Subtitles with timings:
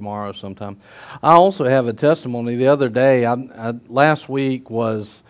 [0.00, 0.78] tomorrow sometime.
[1.22, 2.56] I also have a testimony.
[2.56, 5.22] The other day, I, I, last week was,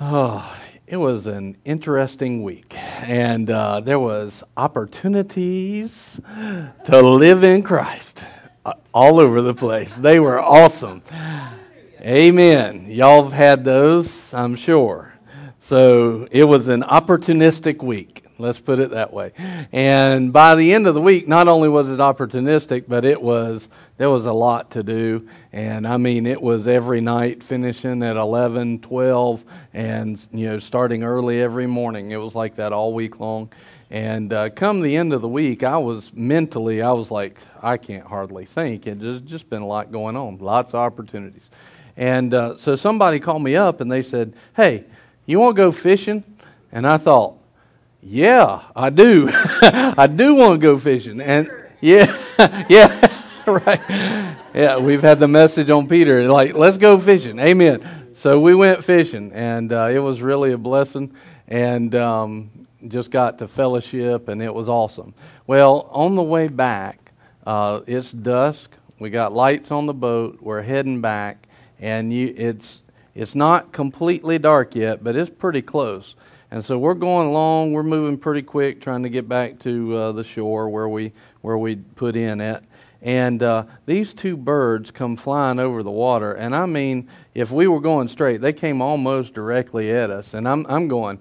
[0.00, 0.52] oh,
[0.84, 6.20] it was an interesting week, and uh, there was opportunities
[6.86, 8.24] to live in Christ
[8.64, 9.94] uh, all over the place.
[9.94, 11.02] They were awesome.
[12.00, 12.90] Amen.
[12.90, 15.14] Y'all have had those, I'm sure.
[15.60, 18.25] So it was an opportunistic week.
[18.38, 19.32] Let's put it that way.
[19.72, 23.68] And by the end of the week, not only was it opportunistic, but it was
[23.96, 25.26] there was a lot to do.
[25.52, 31.02] And I mean, it was every night finishing at 11, 12, and you know, starting
[31.02, 32.10] early every morning.
[32.10, 33.50] It was like that all week long.
[33.90, 37.78] And uh, come the end of the week, I was mentally, I was like, I
[37.78, 38.86] can't hardly think.
[38.86, 41.44] It just just been a lot going on, lots of opportunities.
[41.96, 44.84] And uh, so somebody called me up and they said, "Hey,
[45.24, 46.22] you want to go fishing?"
[46.70, 47.35] And I thought,
[48.08, 49.28] yeah, I do.
[49.32, 51.20] I do want to go fishing.
[51.20, 52.06] And yeah,
[52.68, 53.12] yeah,
[53.46, 53.80] right.
[54.54, 57.38] Yeah, we've had the message on Peter like, let's go fishing.
[57.40, 58.12] Amen.
[58.12, 61.14] So we went fishing, and uh, it was really a blessing,
[61.48, 65.12] and um, just got to fellowship, and it was awesome.
[65.48, 67.10] Well, on the way back,
[67.44, 68.70] uh, it's dusk.
[69.00, 70.38] We got lights on the boat.
[70.40, 71.48] We're heading back,
[71.80, 72.82] and you, it's
[73.16, 76.14] it's not completely dark yet, but it's pretty close.
[76.50, 77.72] And so we're going along.
[77.72, 81.58] We're moving pretty quick, trying to get back to uh, the shore where we where
[81.58, 82.62] we put in at.
[83.02, 87.66] And uh, these two birds come flying over the water, and I mean, if we
[87.66, 90.34] were going straight, they came almost directly at us.
[90.34, 91.18] And I'm I'm going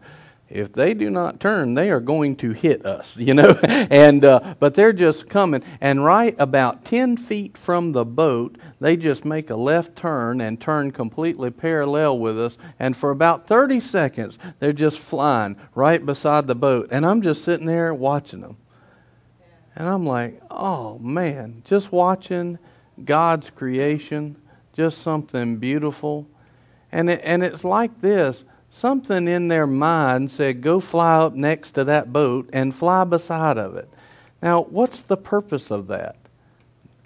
[0.50, 3.60] if they do not turn, they are going to hit us, you know.
[3.64, 8.96] and uh, but they're just coming, and right about ten feet from the boat, they
[8.96, 12.58] just make a left turn and turn completely parallel with us.
[12.80, 17.44] And for about thirty seconds, they're just flying right beside the boat, and I'm just
[17.44, 18.58] sitting there watching them.
[19.76, 22.60] And I'm like, oh man, just watching
[23.04, 24.38] God's creation,
[24.74, 26.28] just something beautiful.
[26.92, 28.44] And it, and it's like this
[28.76, 33.58] something in their mind said, Go fly up next to that boat and fly beside
[33.58, 33.90] of it.
[34.42, 36.18] Now, what's the purpose of that?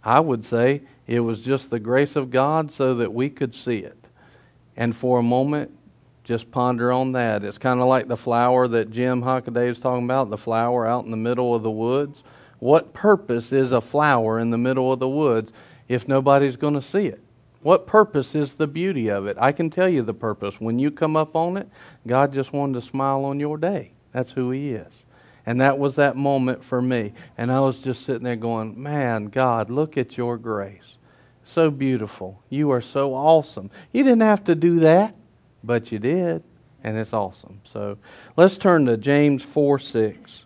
[0.03, 3.79] I would say it was just the grace of God so that we could see
[3.79, 3.97] it.
[4.75, 5.71] And for a moment,
[6.23, 7.43] just ponder on that.
[7.43, 11.05] It's kind of like the flower that Jim Hockaday is talking about, the flower out
[11.05, 12.23] in the middle of the woods.
[12.59, 15.51] What purpose is a flower in the middle of the woods
[15.87, 17.21] if nobody's going to see it?
[17.61, 19.37] What purpose is the beauty of it?
[19.39, 20.55] I can tell you the purpose.
[20.59, 21.67] When you come up on it,
[22.07, 23.91] God just wanted to smile on your day.
[24.13, 24.93] That's who He is.
[25.45, 27.13] And that was that moment for me.
[27.37, 30.97] And I was just sitting there going, Man, God, look at your grace.
[31.43, 32.41] So beautiful.
[32.49, 33.71] You are so awesome.
[33.91, 35.15] You didn't have to do that,
[35.63, 36.43] but you did.
[36.83, 37.61] And it's awesome.
[37.65, 37.97] So
[38.37, 40.45] let's turn to James 4 6.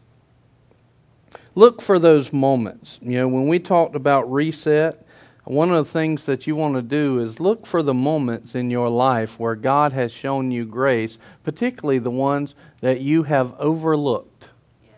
[1.56, 2.97] Look for those moments.
[3.01, 5.03] You know, when we talked about reset,
[5.46, 8.70] one of the things that you want to do is look for the moments in
[8.72, 14.48] your life where God has shown you grace, particularly the ones that you have overlooked,
[14.84, 14.92] yeah.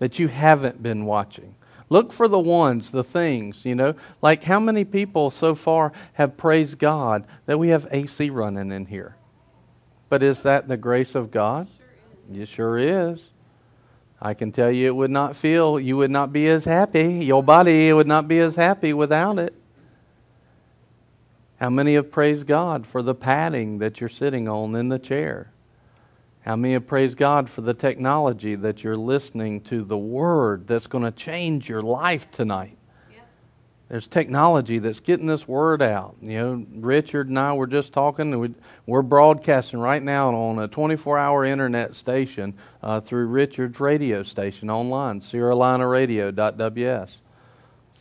[0.00, 1.54] that you haven't been watching.
[1.90, 6.36] Look for the ones, the things, you know, like how many people so far have
[6.36, 9.14] praised God that we have AC running in here?
[10.08, 11.68] But is that the grace of God?
[12.28, 13.20] Sure it sure is.
[14.20, 17.24] I can tell you it would not feel, you would not be as happy.
[17.24, 19.54] Your body would not be as happy without it.
[21.60, 25.50] How many have praised God for the padding that you're sitting on in the chair?
[26.40, 30.86] How many have praised God for the technology that you're listening to the Word that's
[30.86, 32.76] going to change your life tonight?
[33.88, 36.16] There's technology that's getting this word out.
[36.22, 38.54] You know, Richard and I were just talking.
[38.86, 45.20] We're broadcasting right now on a 24-hour internet station uh, through Richard's radio station online,
[45.20, 47.10] SierraLinaRadio.ws.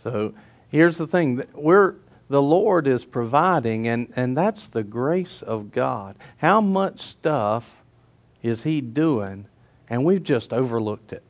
[0.01, 0.33] So
[0.69, 1.95] here's the thing: we're
[2.33, 6.15] the Lord is providing, and, and that's the grace of God.
[6.37, 7.63] How much stuff
[8.41, 9.45] is He doing,
[9.87, 11.21] and we've just overlooked it.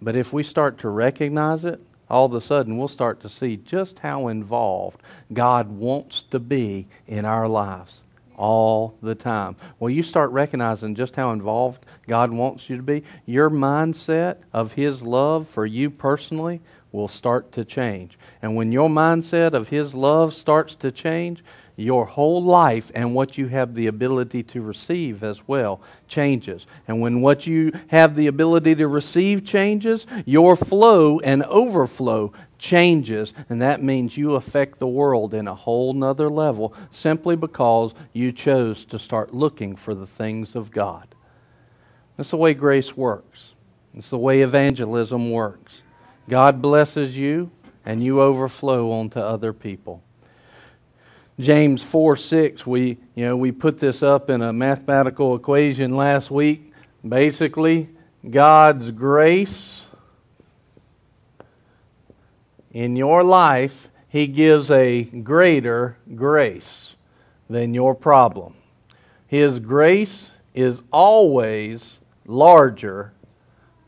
[0.00, 3.58] But if we start to recognize it, all of a sudden we'll start to see
[3.58, 8.00] just how involved God wants to be in our lives
[8.34, 9.56] all the time.
[9.78, 14.72] Well, you start recognizing just how involved God wants you to be, your mindset of
[14.72, 16.62] His love for you personally
[16.92, 18.18] will start to change.
[18.42, 21.42] And when your mindset of His love starts to change,
[21.78, 26.66] your whole life and what you have the ability to receive as well changes.
[26.88, 33.32] And when what you have the ability to receive changes, your flow and overflow changes.
[33.48, 38.32] And that means you affect the world in a whole nother level simply because you
[38.32, 41.14] chose to start looking for the things of God.
[42.16, 43.54] That's the way grace works.
[43.94, 45.82] It's the way evangelism works.
[46.28, 47.50] God blesses you,
[47.86, 50.02] and you overflow onto other people.
[51.40, 56.30] James 4 6, we, you know, we put this up in a mathematical equation last
[56.30, 56.72] week.
[57.08, 57.88] Basically,
[58.28, 59.86] God's grace
[62.72, 66.94] in your life, He gives a greater grace
[67.48, 68.54] than your problem.
[69.26, 73.12] His grace is always larger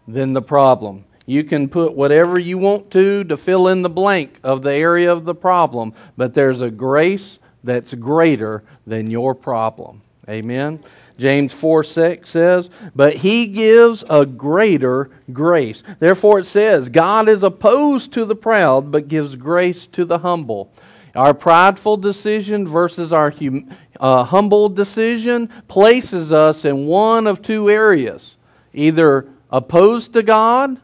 [0.06, 1.04] than the problem.
[1.30, 5.12] You can put whatever you want to to fill in the blank of the area
[5.12, 10.02] of the problem, but there's a grace that's greater than your problem.
[10.28, 10.82] Amen.
[11.20, 15.84] James 4 6 says, But he gives a greater grace.
[16.00, 20.72] Therefore it says, God is opposed to the proud, but gives grace to the humble.
[21.14, 27.70] Our prideful decision versus our hum, uh, humble decision places us in one of two
[27.70, 28.34] areas
[28.72, 30.80] either opposed to God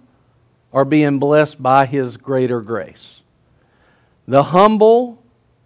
[0.72, 3.20] or being blessed by his greater grace.
[4.28, 5.22] The humble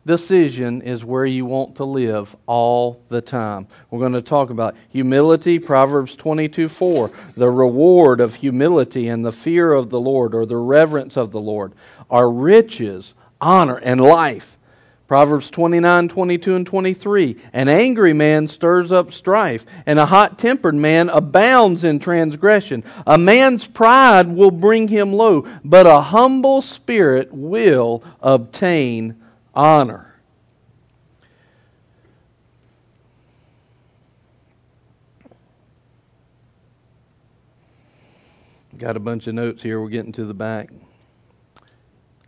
[0.06, 3.66] decision is where you want to live all the time.
[3.90, 9.32] We're going to talk about humility, Proverbs 22 4, the reward of humility and the
[9.32, 11.72] fear of the Lord or the reverence of the Lord
[12.10, 14.56] are riches, honor, and life.
[15.10, 17.36] Proverbs 29, 22, and 23.
[17.52, 22.84] An angry man stirs up strife, and a hot tempered man abounds in transgression.
[23.08, 29.20] A man's pride will bring him low, but a humble spirit will obtain
[29.52, 30.14] honor.
[38.78, 39.80] Got a bunch of notes here.
[39.80, 40.70] We're getting to the back.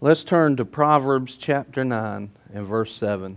[0.00, 3.37] Let's turn to Proverbs chapter 9 and verse 7.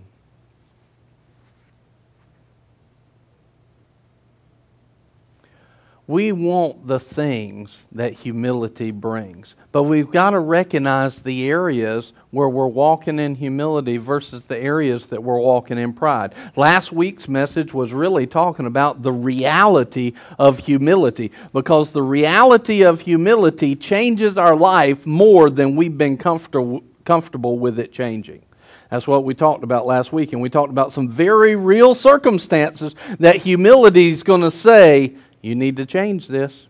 [6.08, 9.56] We want the things that humility brings.
[9.72, 15.08] But we've got to recognize the areas where we're walking in humility versus the areas
[15.08, 16.36] that we're walking in pride.
[16.56, 23.02] Last week's message was really talking about the reality of humility because the reality of
[23.02, 28.45] humility changes our life more than we've been comfortable, comfortable with it changing.
[28.90, 30.34] That's what we talked about last week.
[30.34, 35.56] And we talked about some very real circumstances that humility is going to say, you
[35.56, 36.68] need to change this.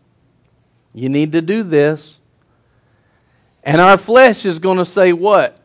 [0.94, 2.18] You need to do this.
[3.64, 5.60] And our flesh is going to say, What?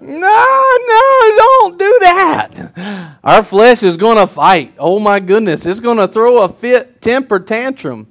[0.00, 3.18] No, no, don't do that.
[3.24, 4.74] Our flesh is going to fight.
[4.78, 5.66] Oh my goodness.
[5.66, 8.06] It's going to throw a fit temper tantrum.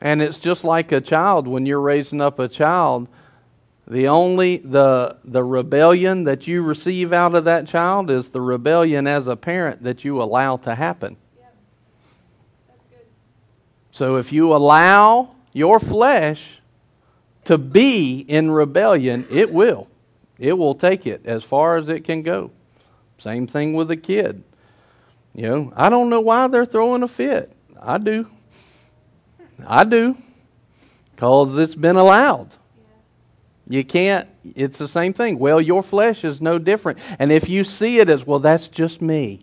[0.00, 3.08] And it's just like a child when you're raising up a child.
[3.88, 9.06] The only the the rebellion that you receive out of that child is the rebellion
[9.06, 11.16] as a parent that you allow to happen.
[13.92, 16.58] So if you allow your flesh
[17.44, 19.86] to be in rebellion, it will.
[20.38, 22.50] It will take it as far as it can go.
[23.18, 24.42] Same thing with a kid.
[25.32, 27.52] You know, I don't know why they're throwing a fit.
[27.80, 28.28] I do.
[29.66, 30.16] I do.
[31.14, 32.48] Because it's been allowed.
[33.68, 35.38] You can't, it's the same thing.
[35.38, 36.98] Well, your flesh is no different.
[37.18, 39.40] And if you see it as, well, that's just me.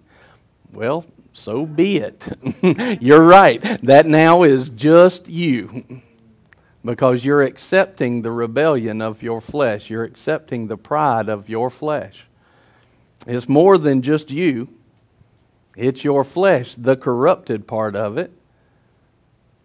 [0.72, 2.24] Well, so be it.
[3.02, 3.62] you're right.
[3.84, 6.02] That now is just you.
[6.86, 12.26] Because you're accepting the rebellion of your flesh, you're accepting the pride of your flesh.
[13.26, 14.68] It's more than just you,
[15.76, 18.32] it's your flesh, the corrupted part of it.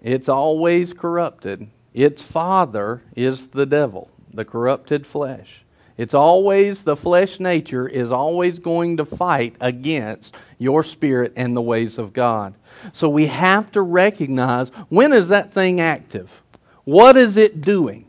[0.00, 1.68] It's always corrupted.
[1.92, 5.64] Its father is the devil, the corrupted flesh.
[5.96, 11.60] It's always, the flesh nature is always going to fight against your spirit and the
[11.60, 12.54] ways of God.
[12.92, 16.42] So we have to recognize when is that thing active?
[16.84, 18.06] What is it doing?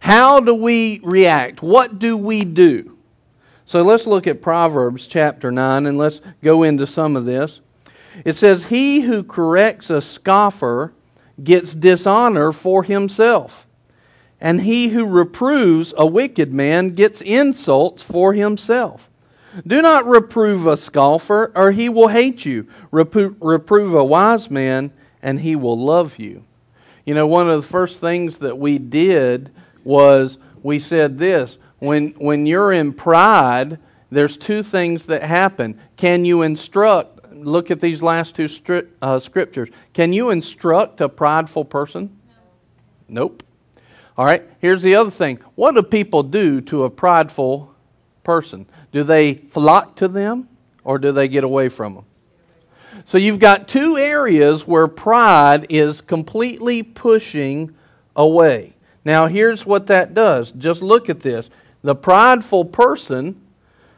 [0.00, 1.62] How do we react?
[1.62, 2.98] What do we do?
[3.64, 7.60] So let's look at Proverbs chapter 9 and let's go into some of this.
[8.24, 10.92] It says, He who corrects a scoffer
[11.42, 13.66] gets dishonor for himself
[14.42, 19.08] and he who reproves a wicked man gets insults for himself.
[19.64, 22.66] Do not reprove a scoffer, or he will hate you.
[22.90, 24.90] Repro- reprove a wise man,
[25.22, 26.42] and he will love you.
[27.06, 29.52] You know, one of the first things that we did
[29.84, 33.78] was we said this when, when you're in pride,
[34.10, 35.78] there's two things that happen.
[35.96, 37.32] Can you instruct?
[37.32, 39.68] Look at these last two stri- uh, scriptures.
[39.92, 42.18] Can you instruct a prideful person?
[43.08, 43.22] No.
[43.22, 43.44] Nope.
[44.16, 45.38] All right, here's the other thing.
[45.54, 47.74] What do people do to a prideful
[48.24, 48.66] person?
[48.92, 50.48] Do they flock to them
[50.84, 52.04] or do they get away from them?
[53.06, 57.74] So you've got two areas where pride is completely pushing
[58.14, 58.74] away.
[59.04, 60.52] Now, here's what that does.
[60.52, 61.50] Just look at this.
[61.82, 63.40] The prideful person,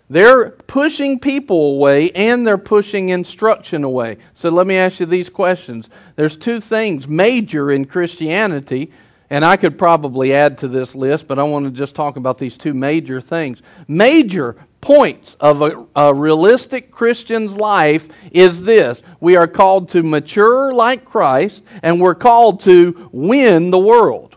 [0.09, 4.19] they're pushing people away and they're pushing instruction away.
[4.35, 5.89] So let me ask you these questions.
[6.17, 8.91] There's two things major in Christianity,
[9.35, 12.39] and I could probably add to this list, but I want to just talk about
[12.39, 13.61] these two major things.
[13.89, 20.73] Major points of a, a, realistic Christian's life is this we are called to mature
[20.73, 24.37] like Christ, and we're called to win the world.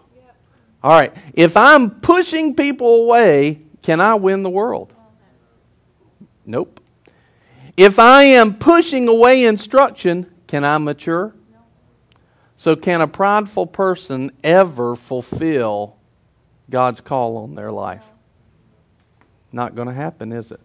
[0.82, 4.96] All right, if I'm pushing people away, can I win the world?
[6.44, 6.82] Nope.
[7.78, 11.36] If I am pushing away instruction, can I mature?
[12.58, 15.96] So, can a prideful person ever fulfill
[16.70, 18.04] God's call on their life?
[19.52, 20.60] Not going to happen, is it?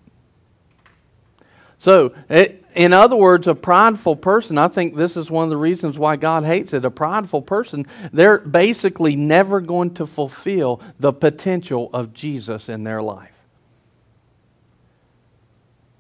[1.79, 5.57] So, it, in other words, a prideful person, I think this is one of the
[5.57, 6.85] reasons why God hates it.
[6.85, 13.03] A prideful person, they're basically never going to fulfill the potential of Jesus in their
[13.03, 13.29] life.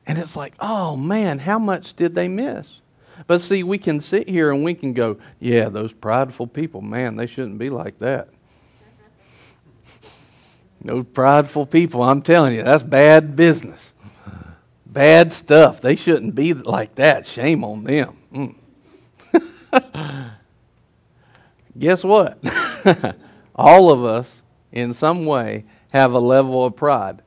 [0.06, 2.81] And it's like, oh man, how much did they miss?
[3.26, 7.16] But see, we can sit here and we can go, yeah, those prideful people, man,
[7.16, 8.28] they shouldn't be like that.
[10.80, 13.92] those prideful people, I'm telling you, that's bad business.
[14.86, 15.80] Bad stuff.
[15.80, 17.24] They shouldn't be like that.
[17.24, 18.16] Shame on them.
[18.32, 18.54] Mm.
[21.78, 22.38] Guess what?
[23.54, 27.22] All of us, in some way, have a level of pride.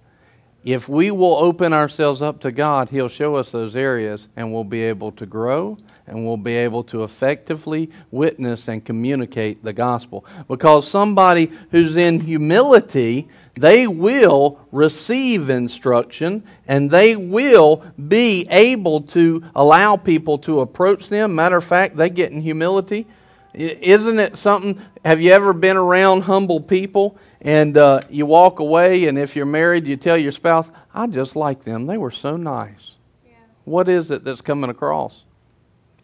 [0.66, 4.64] If we will open ourselves up to God, He'll show us those areas and we'll
[4.64, 10.26] be able to grow and we'll be able to effectively witness and communicate the gospel.
[10.48, 19.44] Because somebody who's in humility they will receive instruction and they will be able to
[19.56, 21.36] allow people to approach them.
[21.36, 23.08] Matter of fact, they get in humility.
[23.54, 24.82] Isn't it something?
[25.06, 29.46] Have you ever been around humble people and uh, you walk away, and if you're
[29.46, 31.86] married, you tell your spouse, I just like them.
[31.86, 32.96] They were so nice.
[33.24, 33.36] Yeah.
[33.66, 35.24] What is it that's coming across?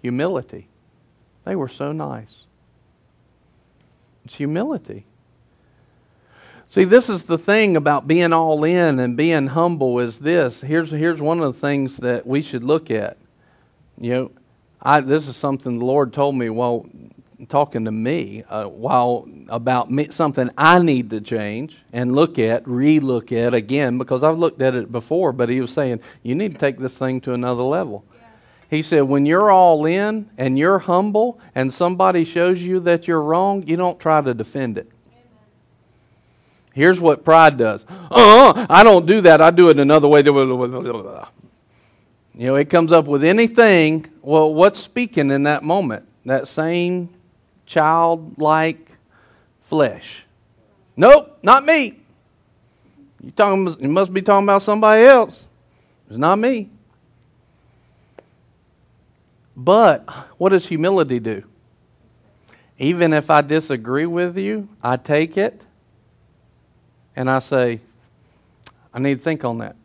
[0.03, 0.67] Humility.
[1.43, 2.45] They were so nice.
[4.23, 5.05] It's humility.
[6.67, 10.61] See, this is the thing about being all in and being humble is this.
[10.61, 13.17] Here's, here's one of the things that we should look at.
[13.99, 14.31] You know,
[14.79, 16.87] I, this is something the Lord told me while
[17.47, 22.67] talking to me uh, while about me, something I need to change and look at,
[22.67, 25.31] re-look at again because I've looked at it before.
[25.31, 28.05] But He was saying you need to take this thing to another level.
[28.13, 28.19] Yeah.
[28.69, 33.21] He said when you're all in and you're humble and somebody shows you that you're
[33.21, 34.91] wrong, you don't try to defend it.
[36.73, 37.83] Here's what pride does.
[37.89, 39.41] Uh, I don't do that.
[39.41, 40.21] I do it another way.
[42.33, 44.07] You know, it comes up with anything.
[44.21, 46.07] Well, what's speaking in that moment?
[46.25, 47.09] That same
[47.71, 48.91] childlike
[49.63, 50.25] flesh.
[50.97, 51.97] Nope, not me.
[53.23, 53.77] You talking?
[53.79, 55.45] You must be talking about somebody else.
[56.09, 56.69] It's not me.
[59.55, 61.43] But what does humility do?
[62.77, 65.61] Even if I disagree with you, I take it
[67.15, 67.79] and I say,
[68.93, 69.77] I need to think on that.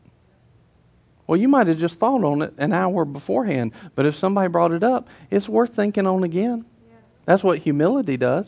[1.27, 4.73] Well, you might have just thought on it an hour beforehand, but if somebody brought
[4.73, 6.65] it up, it's worth thinking on again.
[7.27, 8.47] That's what humility does.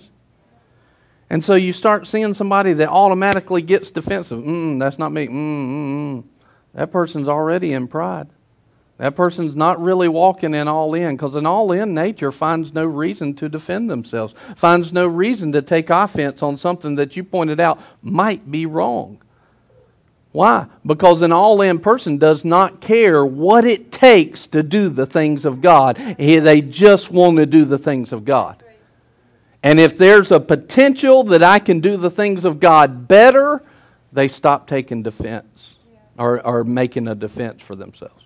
[1.30, 4.38] And so you start seeing somebody that automatically gets defensive.
[4.38, 5.26] Mm, that's not me.
[5.26, 6.25] Mm, mm, mm.
[6.73, 8.28] That person's already in pride.
[8.97, 12.85] That person's not really walking in all in because an all in nature finds no
[12.85, 17.61] reason to defend themselves, finds no reason to take offense on something that you pointed
[17.61, 19.23] out might be wrong.
[20.32, 20.66] Why?
[20.85, 25.44] Because an all in person does not care what it takes to do the things
[25.44, 25.97] of God.
[25.97, 28.62] They just want to do the things of God.
[29.62, 33.62] And if there's a potential that I can do the things of God better,
[34.12, 35.74] they stop taking defense
[36.16, 38.24] or, or making a defense for themselves.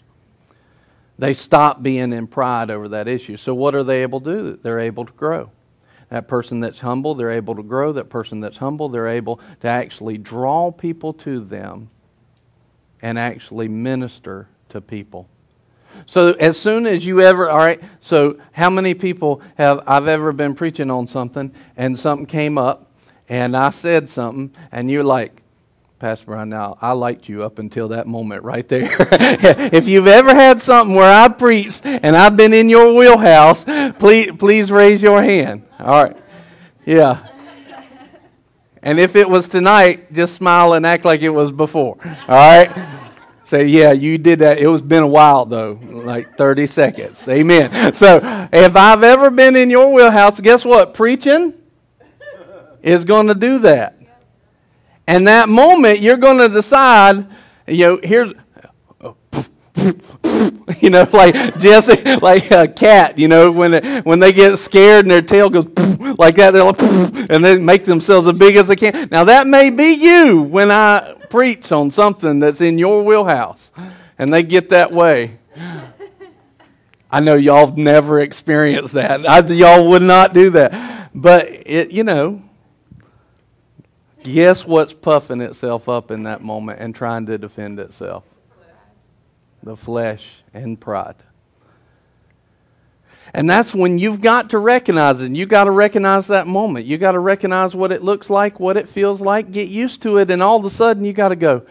[1.18, 3.36] They stop being in pride over that issue.
[3.36, 4.58] So, what are they able to do?
[4.62, 5.50] They're able to grow.
[6.08, 7.92] That person that's humble, they're able to grow.
[7.92, 11.90] That person that's humble, they're able to actually draw people to them
[13.00, 15.28] and actually minister to people.
[16.06, 20.32] So as soon as you ever, all right, so how many people have I've ever
[20.32, 22.90] been preaching on something and something came up
[23.28, 25.42] and I said something and you're like,
[25.98, 28.88] Pastor Brian, now I liked you up until that moment right there.
[29.72, 33.64] if you've ever had something where I preached and I've been in your wheelhouse,
[33.98, 35.64] please please raise your hand.
[35.78, 36.16] All right.
[36.84, 37.28] Yeah.
[38.82, 41.98] And if it was tonight, just smile and act like it was before.
[42.04, 42.98] All right?
[43.52, 44.60] Say, yeah, you did that.
[44.60, 47.28] It was been a while though, like 30 seconds.
[47.28, 47.92] Amen.
[47.92, 50.94] So if I've ever been in your wheelhouse, guess what?
[50.94, 51.52] Preaching
[52.82, 53.98] is going to do that.
[55.06, 57.26] And that moment, you're going to decide,
[57.66, 58.32] you know, here's,
[60.80, 65.04] you know, like Jesse, like a cat, you know, when it, when they get scared
[65.04, 65.66] and their tail goes
[66.18, 66.80] like that, they're like,
[67.30, 69.08] and they make themselves as big as they can.
[69.10, 73.70] Now that may be you when I preach on something that's in your wheelhouse,
[74.18, 75.38] and they get that way.
[77.10, 79.28] I know y'all have never experienced that.
[79.28, 82.42] I, y'all would not do that, but it, you know,
[84.22, 88.24] guess what's puffing itself up in that moment and trying to defend itself?
[89.62, 91.16] The flesh and pride.
[93.34, 95.32] And that's when you've got to recognize it.
[95.32, 96.84] You got to recognize that moment.
[96.84, 100.18] You got to recognize what it looks like, what it feels like, get used to
[100.18, 101.66] it, and all of a sudden you got to go.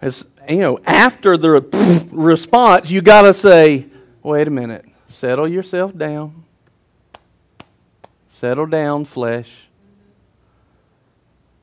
[0.00, 3.86] As you know, after the response, you got to say,
[4.22, 4.84] "Wait a minute.
[5.08, 6.44] Settle yourself down.
[8.28, 9.50] Settle down, flesh."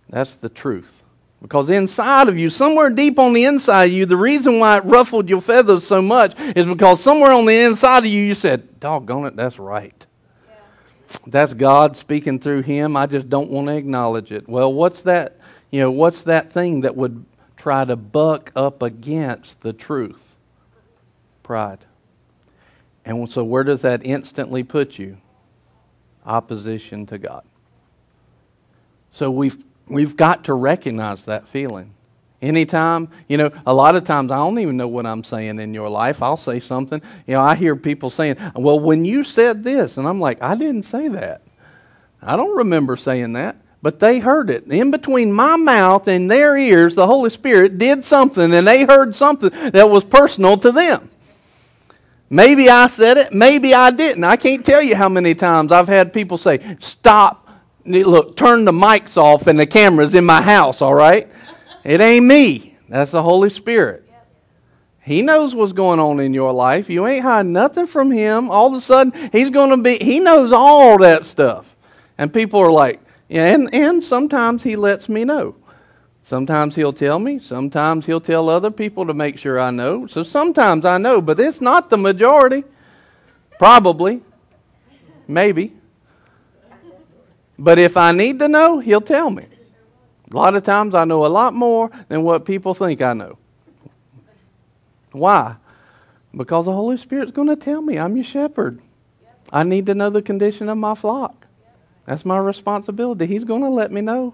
[0.09, 0.96] That's the truth.
[1.41, 4.85] Because inside of you, somewhere deep on the inside of you, the reason why it
[4.85, 8.79] ruffled your feathers so much is because somewhere on the inside of you, you said,
[8.79, 10.05] Doggone it, that's right.
[10.47, 11.17] Yeah.
[11.27, 12.97] That's God speaking through him.
[12.97, 14.49] I just don't want to acknowledge it.
[14.49, 15.37] Well, what's that?
[15.69, 17.23] You know, what's that thing that would
[17.55, 20.23] try to buck up against the truth?
[21.43, 21.79] Pride.
[23.05, 25.17] And so, where does that instantly put you?
[26.25, 27.43] Opposition to God.
[29.11, 31.93] So, we've We've got to recognize that feeling.
[32.41, 35.73] Anytime, you know, a lot of times I don't even know what I'm saying in
[35.73, 36.21] your life.
[36.21, 37.01] I'll say something.
[37.25, 40.55] You know, I hear people saying, well, when you said this, and I'm like, I
[40.55, 41.41] didn't say that.
[42.21, 43.57] I don't remember saying that.
[43.81, 44.67] But they heard it.
[44.67, 49.15] In between my mouth and their ears, the Holy Spirit did something, and they heard
[49.15, 51.09] something that was personal to them.
[52.29, 54.23] Maybe I said it, maybe I didn't.
[54.23, 57.46] I can't tell you how many times I've had people say, Stop
[57.87, 61.27] look, turn the mics off and the cameras in my house, all right?
[61.83, 62.77] It ain't me.
[62.89, 64.03] That's the Holy Spirit.
[65.01, 66.89] He knows what's going on in your life.
[66.89, 68.49] You ain't hiding nothing from him.
[68.49, 71.65] All of a sudden, he's going to be, he knows all that stuff.
[72.17, 75.55] And people are like, yeah, and, and sometimes he lets me know.
[76.23, 77.39] Sometimes he'll tell me.
[77.39, 80.07] Sometimes he'll tell other people to make sure I know.
[80.07, 82.65] So sometimes I know, but it's not the majority.
[83.57, 84.21] Probably.
[85.25, 85.76] Maybe.
[87.59, 89.45] But if I need to know, he'll tell me.
[90.31, 93.37] A lot of times I know a lot more than what people think I know.
[95.11, 95.55] Why?
[96.35, 98.81] Because the Holy Spirit's going to tell me I'm your shepherd.
[99.51, 101.47] I need to know the condition of my flock.
[102.05, 103.25] That's my responsibility.
[103.25, 104.33] He's going to let me know.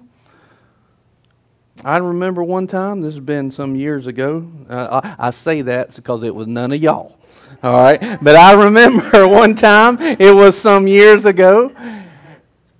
[1.83, 4.47] I remember one time, this has been some years ago.
[4.69, 7.17] Uh, I, I say that because it was none of y'all.
[7.63, 8.19] All right?
[8.21, 11.71] But I remember one time, it was some years ago,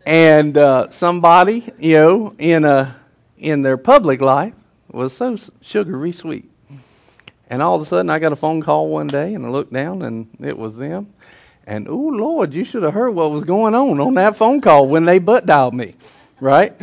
[0.05, 2.95] and uh, somebody, you know, in a
[3.37, 4.53] in their public life
[4.91, 6.49] was so sugary sweet.
[7.49, 9.73] And all of a sudden, I got a phone call one day, and I looked
[9.73, 11.13] down, and it was them.
[11.65, 14.87] And oh Lord, you should have heard what was going on on that phone call
[14.87, 15.95] when they butt dialed me,
[16.39, 16.73] right?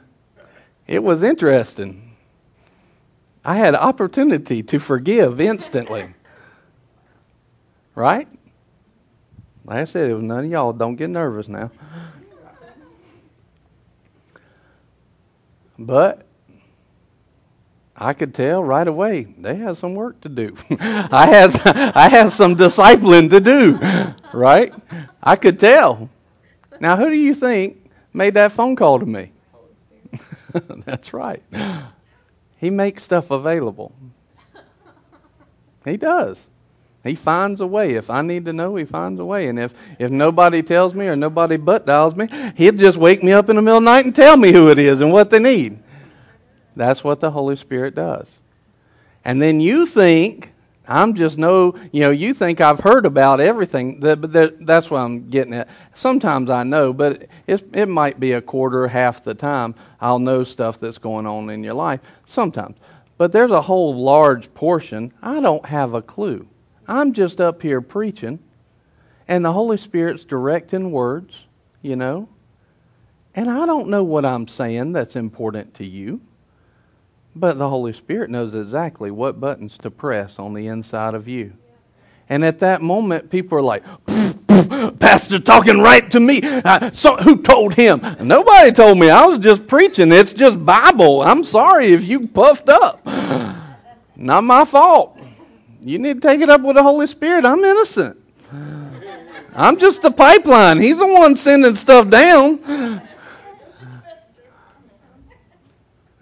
[0.86, 2.16] it was interesting.
[3.44, 6.14] I had opportunity to forgive instantly,
[7.94, 8.26] right?
[9.64, 10.72] Like I said, it was none of y'all.
[10.72, 11.70] Don't get nervous now.
[15.78, 16.26] But
[17.96, 20.56] I could tell right away they had some work to do.
[20.80, 23.78] I had I had some discipling to do,
[24.36, 24.74] right?
[25.22, 26.10] I could tell.
[26.78, 29.32] Now, who do you think made that phone call to me?
[30.84, 31.42] That's right.
[32.58, 33.92] He makes stuff available.
[35.84, 36.44] He does.
[37.06, 37.94] He finds a way.
[37.94, 39.48] If I need to know, he finds a way.
[39.48, 43.32] And if, if nobody tells me or nobody butt dials me, he'll just wake me
[43.32, 45.30] up in the middle of the night and tell me who it is and what
[45.30, 45.78] they need.
[46.74, 48.30] That's what the Holy Spirit does.
[49.24, 50.52] And then you think,
[50.88, 53.98] I'm just no, you know, you think I've heard about everything.
[53.98, 54.32] but
[54.64, 55.68] That's what I'm getting at.
[55.94, 60.78] Sometimes I know, but it might be a quarter, half the time I'll know stuff
[60.78, 62.00] that's going on in your life.
[62.26, 62.76] Sometimes.
[63.18, 66.46] But there's a whole large portion I don't have a clue.
[66.88, 68.38] I'm just up here preaching,
[69.28, 71.46] and the Holy Spirit's directing words,
[71.82, 72.28] you know.
[73.34, 76.20] And I don't know what I'm saying that's important to you,
[77.34, 81.52] but the Holy Spirit knows exactly what buttons to press on the inside of you.
[82.28, 83.84] And at that moment, people are like,
[84.98, 86.40] Pastor talking right to me.
[86.42, 88.00] Uh, so, who told him?
[88.20, 89.10] Nobody told me.
[89.10, 90.10] I was just preaching.
[90.12, 91.22] It's just Bible.
[91.22, 93.04] I'm sorry if you puffed up.
[94.16, 95.15] Not my fault.
[95.86, 97.44] You need to take it up with the Holy Spirit.
[97.44, 98.20] I'm innocent.
[99.54, 100.80] I'm just the pipeline.
[100.80, 103.02] He's the one sending stuff down.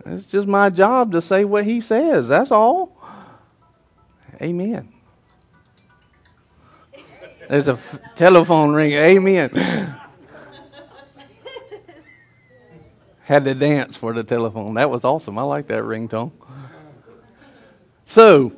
[0.05, 2.29] It's just my job to say what he says.
[2.29, 2.95] That's all.
[4.43, 4.93] Amen.
[7.49, 8.93] There's a f- telephone ring.
[8.93, 9.97] Amen.
[13.23, 14.75] Had to dance for the telephone.
[14.75, 15.39] That was awesome.
[15.39, 16.33] I like that ringtone.
[18.05, 18.53] So,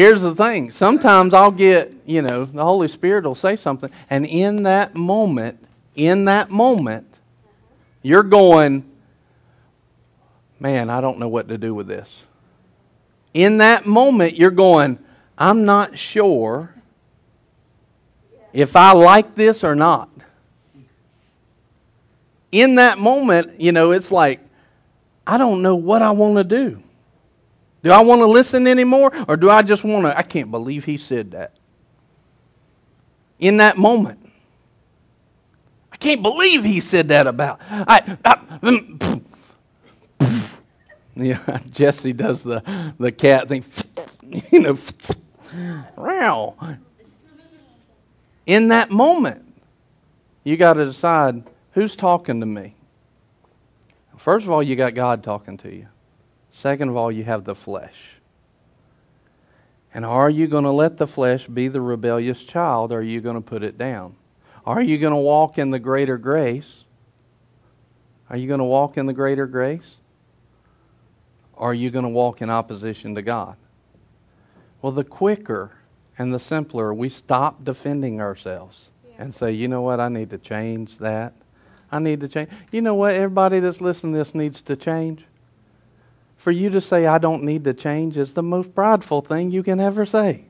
[0.00, 0.70] here's the thing.
[0.70, 5.62] Sometimes I'll get, you know, the Holy Spirit will say something, and in that moment,
[5.94, 7.06] in that moment,
[8.00, 8.90] you're going,
[10.58, 12.24] man, I don't know what to do with this.
[13.34, 14.98] In that moment, you're going,
[15.36, 16.74] I'm not sure
[18.54, 20.08] if I like this or not.
[22.52, 24.40] In that moment, you know, it's like,
[25.26, 26.82] I don't know what I want to do.
[27.82, 29.12] Do I want to listen anymore?
[29.26, 30.16] Or do I just want to?
[30.16, 31.54] I can't believe he said that.
[33.38, 34.18] In that moment.
[35.92, 37.60] I can't believe he said that about.
[37.70, 39.22] I, I mm,
[41.16, 43.64] yeah, Jesse does the, the cat thing.
[44.52, 44.78] You know,
[45.96, 46.54] wow.
[48.46, 49.44] In that moment,
[50.44, 52.76] you got to decide who's talking to me.
[54.18, 55.88] First of all, you got God talking to you.
[56.50, 58.16] Second of all, you have the flesh.
[59.92, 63.20] And are you going to let the flesh be the rebellious child, or are you
[63.20, 64.14] going to put it down?
[64.64, 66.84] Are you going to walk in the greater grace?
[68.28, 69.96] Are you going to walk in the greater grace?
[71.54, 73.56] Or are you going to walk in opposition to God?
[74.80, 75.72] Well, the quicker
[76.18, 79.16] and the simpler we stop defending ourselves yeah.
[79.18, 81.34] and say, you know what, I need to change that.
[81.90, 82.50] I need to change.
[82.70, 85.24] You know what, everybody that's listening to this needs to change.
[86.40, 89.62] For you to say, I don't need to change, is the most prideful thing you
[89.62, 90.46] can ever say.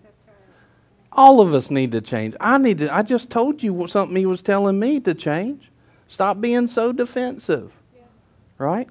[1.11, 2.37] All of us need to change.
[2.41, 2.95] I need to.
[2.95, 5.69] I just told you something he was telling me to change.
[6.07, 8.03] Stop being so defensive, yeah.
[8.57, 8.89] right?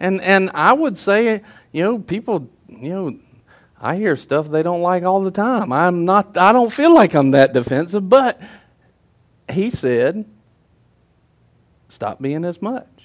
[0.00, 3.18] And and I would say, you know, people, you know,
[3.78, 5.70] I hear stuff they don't like all the time.
[5.70, 6.38] I'm not.
[6.38, 8.40] I don't feel like I'm that defensive, but
[9.50, 10.24] he said,
[11.90, 13.01] stop being as much.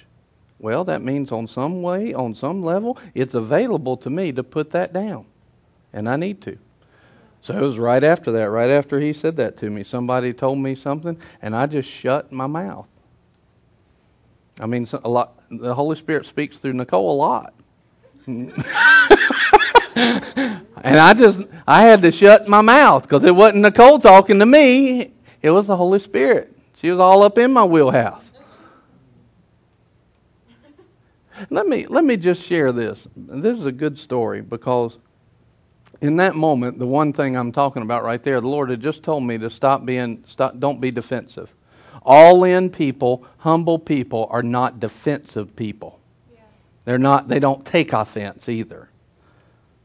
[0.58, 4.72] Well, that means on some way, on some level, it's available to me to put
[4.72, 5.26] that down.
[5.92, 6.58] And I need to.
[7.40, 9.84] So it was right after that, right after he said that to me.
[9.84, 12.86] Somebody told me something, and I just shut my mouth.
[14.60, 15.34] I mean, a lot.
[15.50, 17.54] The Holy Spirit speaks through Nicole a lot,
[18.26, 18.52] and
[19.96, 25.12] I just I had to shut my mouth because it wasn't Nicole talking to me;
[25.40, 26.52] it was the Holy Spirit.
[26.74, 28.27] She was all up in my wheelhouse.
[31.50, 33.06] Let me, let me just share this.
[33.16, 34.98] This is a good story because
[36.00, 39.02] in that moment, the one thing I'm talking about right there, the Lord had just
[39.02, 41.52] told me to stop being, stop, don't be defensive.
[42.02, 46.00] All in people, humble people, are not defensive people.
[46.32, 46.40] Yeah.
[46.84, 48.88] They're not, they don't take offense either.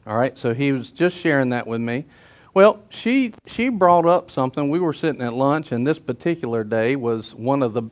[0.06, 2.06] All right, so he was just sharing that with me.
[2.54, 4.70] Well, she she brought up something.
[4.70, 7.84] We were sitting at lunch, and this particular day was one of the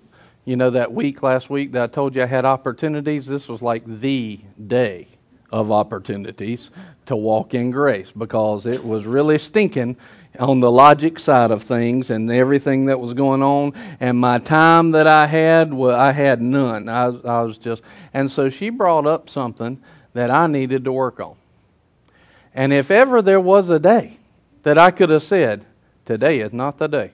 [0.46, 3.26] you know, that week last week that I told you I had opportunities?
[3.26, 5.08] This was like the day
[5.52, 6.70] of opportunities
[7.06, 9.98] to walk in grace because it was really stinking
[10.40, 13.74] on the logic side of things and everything that was going on.
[14.00, 16.88] And my time that I had, well, I had none.
[16.88, 19.82] I, I was just, and so she brought up something
[20.14, 21.36] that I needed to work on.
[22.54, 24.18] And if ever there was a day
[24.64, 25.66] that I could have said,
[26.06, 27.12] today is not the day.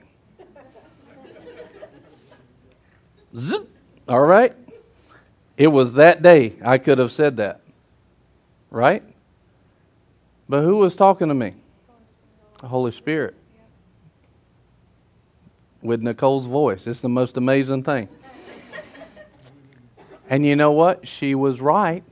[3.36, 3.68] Zip.
[4.08, 4.54] All right?
[5.56, 7.60] It was that day I could have said that.
[8.70, 9.02] Right?
[10.48, 11.54] But who was talking to me?
[12.60, 13.34] The Holy Spirit.
[15.82, 16.86] With Nicole's voice.
[16.86, 18.08] It's the most amazing thing.
[20.28, 21.06] and you know what?
[21.06, 22.02] She was right.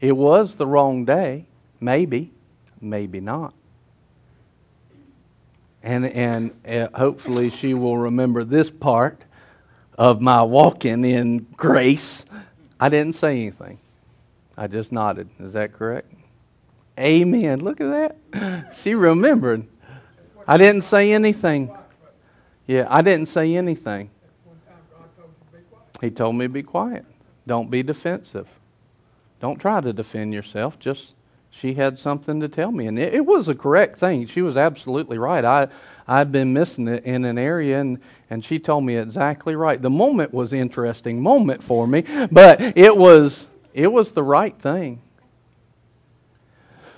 [0.00, 1.46] It was the wrong day.
[1.80, 2.32] Maybe.
[2.80, 3.54] Maybe not.
[5.82, 9.20] And, and uh, hopefully she will remember this part
[9.98, 12.24] of my walking in grace,
[12.80, 13.78] I didn't say anything.
[14.56, 15.28] I just nodded.
[15.40, 16.12] Is that correct?
[16.98, 17.60] Amen.
[17.60, 17.88] Look at
[18.32, 18.74] that.
[18.76, 19.66] She remembered.
[20.46, 21.74] I didn't say anything.
[22.66, 24.10] Yeah, I didn't say anything.
[26.00, 27.04] He told me to be quiet.
[27.46, 28.48] Don't be defensive.
[29.40, 30.78] Don't try to defend yourself.
[30.78, 31.14] Just
[31.50, 34.26] she had something to tell me, and it, it was a correct thing.
[34.26, 35.44] She was absolutely right.
[35.44, 35.68] I
[36.06, 39.80] I'd been missing it in an area, and and she told me exactly right.
[39.80, 45.02] The moment was interesting moment for me, but it was it was the right thing.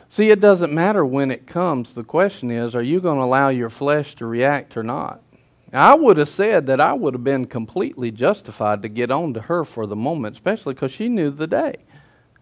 [0.08, 1.92] See, it doesn't matter when it comes.
[1.92, 5.20] The question is, are you going to allow your flesh to react or not?
[5.72, 9.40] I would have said that I would have been completely justified to get on to
[9.40, 11.74] her for the moment, especially because she knew the day.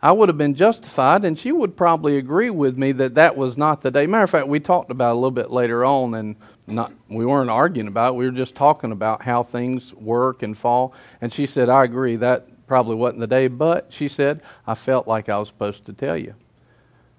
[0.03, 3.57] I would have been justified, and she would probably agree with me that that was
[3.57, 4.07] not the day.
[4.07, 6.35] Matter of fact, we talked about a little bit later on, and
[6.67, 8.17] not we weren't arguing about it.
[8.17, 10.93] We were just talking about how things work and fall.
[11.21, 12.17] And she said, "I agree.
[12.17, 15.93] That probably wasn't the day, but she said I felt like I was supposed to
[15.93, 16.35] tell you."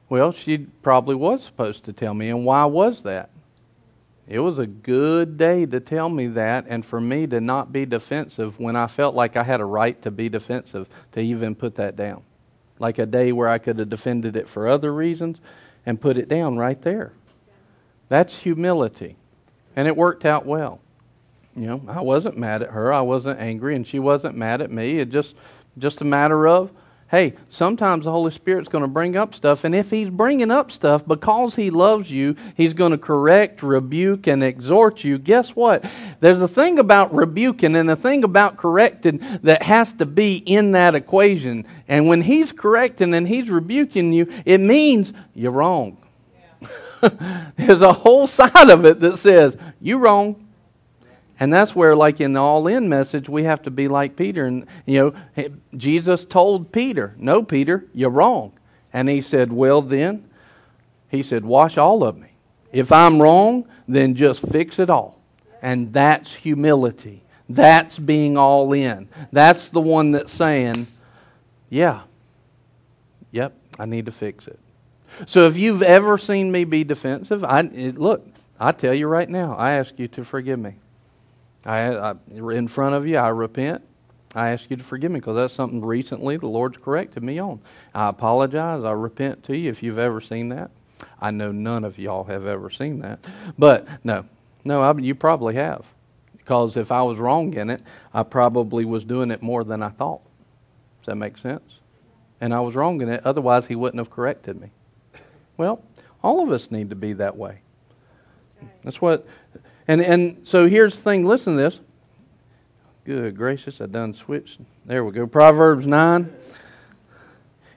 [0.10, 3.30] Well, she probably was supposed to tell me, and why was that?
[4.28, 7.86] It was a good day to tell me that, and for me to not be
[7.86, 11.76] defensive when I felt like I had a right to be defensive to even put
[11.76, 12.24] that down.
[12.84, 15.40] Like a day where I could have defended it for other reasons
[15.86, 17.14] and put it down right there.
[18.10, 19.16] That's humility.
[19.74, 20.82] And it worked out well.
[21.56, 22.92] You know, I wasn't mad at her.
[22.92, 25.00] I wasn't angry, and she wasn't mad at me.
[25.00, 25.34] It just
[25.78, 26.72] just a matter of,
[27.14, 30.72] hey, sometimes the Holy Spirit's going to bring up stuff, and if He's bringing up
[30.72, 35.20] stuff because He loves you, He's going to correct, rebuke, and exhort you.
[35.20, 35.86] Guess what?
[36.22, 40.72] There's a thing about rebuking and a thing about correcting that has to be in
[40.72, 41.68] that equation.
[41.88, 46.00] And when He's correcting and He's rebuking you, it means you're wrong.
[47.58, 50.43] There's a whole side of it that says, you wrong.
[51.40, 54.46] And that's where, like in the all in message, we have to be like Peter.
[54.46, 58.54] And, you know, Jesus told Peter, No, Peter, you're wrong.
[58.92, 60.30] And he said, Well, then,
[61.10, 62.30] he said, Wash all of me.
[62.72, 65.20] If I'm wrong, then just fix it all.
[65.62, 67.24] And that's humility.
[67.50, 69.10] That's being all in.
[69.32, 70.88] That's the one that's saying,
[71.70, 72.02] Yeah,
[73.32, 74.60] yep, I need to fix it.
[75.26, 78.28] So if you've ever seen me be defensive, I, look,
[78.60, 80.76] I tell you right now, I ask you to forgive me.
[81.66, 83.84] I, I, in front of you, I repent.
[84.36, 87.60] I ask you to forgive me because that's something recently the Lord's corrected me on.
[87.94, 88.84] I apologize.
[88.84, 90.72] I repent to you if you've ever seen that.
[91.22, 93.20] I know none of y'all have ever seen that.
[93.58, 94.26] But no,
[94.66, 95.86] no, I, you probably have.
[96.38, 97.82] Because if I was wrong in it,
[98.14, 100.22] I probably was doing it more than I thought.
[101.02, 101.80] Does that make sense?
[102.42, 104.72] And I was wrong in it, otherwise, He wouldn't have corrected me.
[105.56, 105.82] Well,
[106.22, 107.60] all of us need to be that way.
[108.60, 108.84] That's, right.
[108.84, 109.28] That's what
[109.88, 111.80] and, and so here's the thing listen to this.
[113.06, 114.60] Good gracious, I done switched.
[114.86, 115.28] There we go.
[115.28, 116.34] Proverbs 9.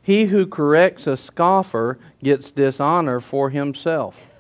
[0.02, 4.30] He who corrects a scoffer gets dishonor for himself.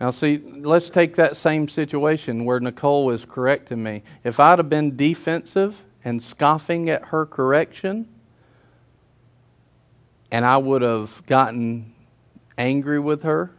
[0.00, 4.02] Now, see, let's take that same situation where Nicole was correcting me.
[4.24, 8.08] If I'd have been defensive and scoffing at her correction,
[10.30, 11.92] and I would have gotten
[12.56, 13.50] angry with her,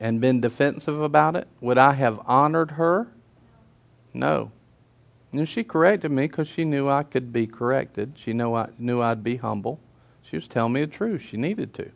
[0.00, 1.46] and been defensive about it?
[1.60, 3.08] Would I have honored her?
[4.14, 4.50] No.
[5.32, 8.14] And she corrected me because she knew I could be corrected.
[8.16, 9.78] She knew, I, knew I'd be humble.
[10.22, 11.22] She was telling me the truth.
[11.22, 11.90] She needed to.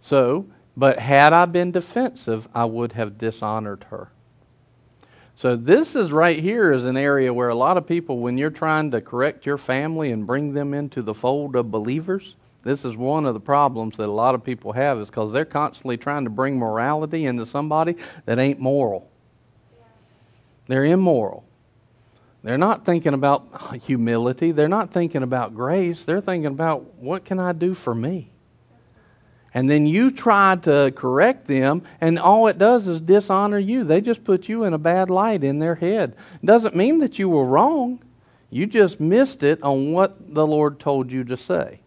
[0.00, 0.46] So,
[0.76, 4.10] but had I been defensive, I would have dishonored her.
[5.34, 8.50] So this is right here is an area where a lot of people, when you're
[8.50, 12.96] trying to correct your family and bring them into the fold of believers, this is
[12.96, 16.24] one of the problems that a lot of people have is because they're constantly trying
[16.24, 19.10] to bring morality into somebody that ain't moral.
[20.68, 21.44] They're immoral.
[22.44, 24.52] They're not thinking about humility.
[24.52, 26.02] They're not thinking about grace.
[26.02, 28.30] They're thinking about what can I do for me?
[29.54, 33.84] And then you try to correct them, and all it does is dishonor you.
[33.84, 36.16] They just put you in a bad light in their head.
[36.42, 38.02] It doesn't mean that you were wrong.
[38.48, 41.81] You just missed it on what the Lord told you to say.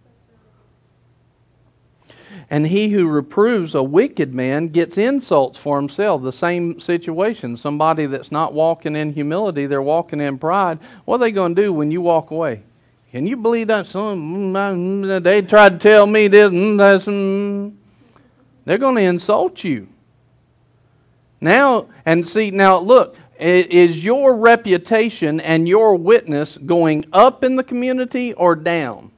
[2.50, 6.22] And he who reproves a wicked man gets insults for himself.
[6.22, 7.58] The same situation.
[7.58, 10.80] Somebody that's not walking in humility, they're walking in pride.
[11.06, 12.62] What are they going to do when you walk away?
[13.12, 13.88] Can you believe that?
[13.88, 16.52] Some, mm, they tried to tell me this.
[16.52, 17.74] Mm,
[18.66, 19.88] they're going to insult you.
[21.42, 27.64] Now, and see, now look, is your reputation and your witness going up in the
[27.64, 29.12] community or down?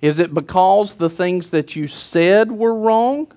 [0.00, 3.32] Is it because the things that you said were wrong?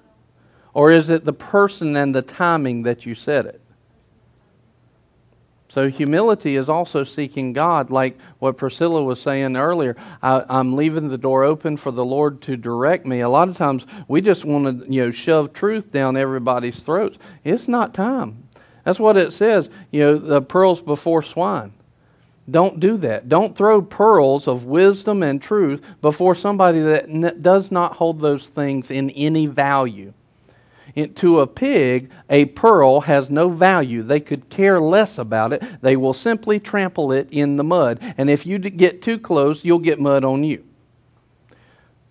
[0.73, 3.61] Or is it the person and the timing that you said it?
[5.69, 9.95] So, humility is also seeking God, like what Priscilla was saying earlier.
[10.21, 13.19] I, am leaving the door open for the Lord to direct me.
[13.19, 17.19] A lot of times we just want to, you know, shove truth down everybody's throats.
[17.43, 18.47] It's not time.
[18.83, 21.73] That's what it says, you know, the pearls before swine.
[22.49, 23.29] Don't do that.
[23.29, 28.47] Don't throw pearls of wisdom and truth before somebody that n- does not hold those
[28.47, 30.13] things in any value.
[30.95, 34.01] It, to a pig, a pearl has no value.
[34.01, 35.63] They could care less about it.
[35.81, 37.99] They will simply trample it in the mud.
[38.17, 40.63] And if you get too close, you'll get mud on you.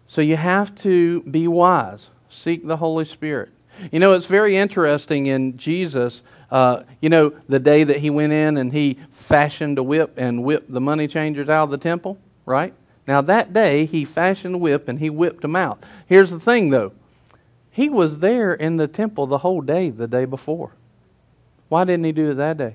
[0.07, 2.09] So you have to be wise.
[2.31, 3.51] Seek the Holy Spirit.
[3.93, 6.23] You know, it's very interesting in Jesus.
[6.51, 10.43] Uh, you know, the day that he went in and he fashioned a whip and
[10.45, 12.73] whipped the money changers out of the temple, right?
[13.07, 15.83] Now, that day, he fashioned a whip and he whipped them out.
[16.07, 16.93] Here's the thing, though
[17.79, 20.73] he was there in the temple the whole day the day before.
[21.69, 22.75] Why didn't he do it that day?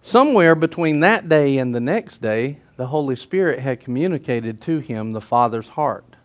[0.00, 5.12] Somewhere between that day and the next day, the Holy Spirit had communicated to him
[5.12, 6.15] the Father's heart.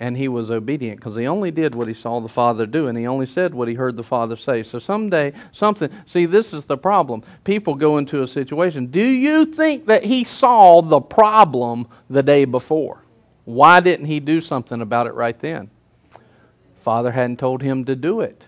[0.00, 2.96] And he was obedient because he only did what he saw the Father do and
[2.96, 4.62] he only said what he heard the Father say.
[4.62, 7.24] So someday, something, see, this is the problem.
[7.42, 8.86] People go into a situation.
[8.86, 13.02] Do you think that he saw the problem the day before?
[13.44, 15.70] Why didn't he do something about it right then?
[16.82, 18.44] Father hadn't told him to do it.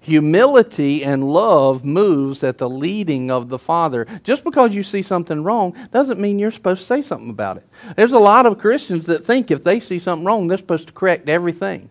[0.00, 4.06] Humility and love moves at the leading of the Father.
[4.22, 7.68] Just because you see something wrong doesn't mean you're supposed to say something about it.
[7.96, 10.92] There's a lot of Christians that think if they see something wrong, they're supposed to
[10.92, 11.90] correct everything.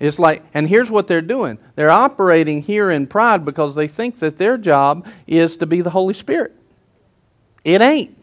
[0.00, 4.18] It's like, and here's what they're doing they're operating here in pride because they think
[4.20, 6.56] that their job is to be the Holy Spirit.
[7.64, 8.16] It ain't.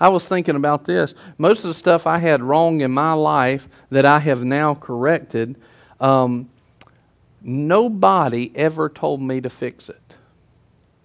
[0.00, 1.14] I was thinking about this.
[1.38, 5.56] Most of the stuff I had wrong in my life that I have now corrected,
[6.00, 6.48] um,
[7.44, 10.00] Nobody ever told me to fix it.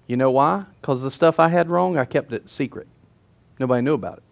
[0.08, 0.66] You know why?
[0.82, 2.88] Because the stuff I had wrong, I kept it secret.
[3.60, 4.24] Nobody knew about it.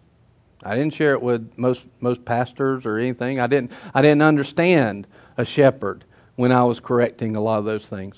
[0.62, 3.38] I didn't share it with most most pastors or anything.
[3.38, 7.86] I didn't I didn't understand a shepherd when I was correcting a lot of those
[7.86, 8.16] things.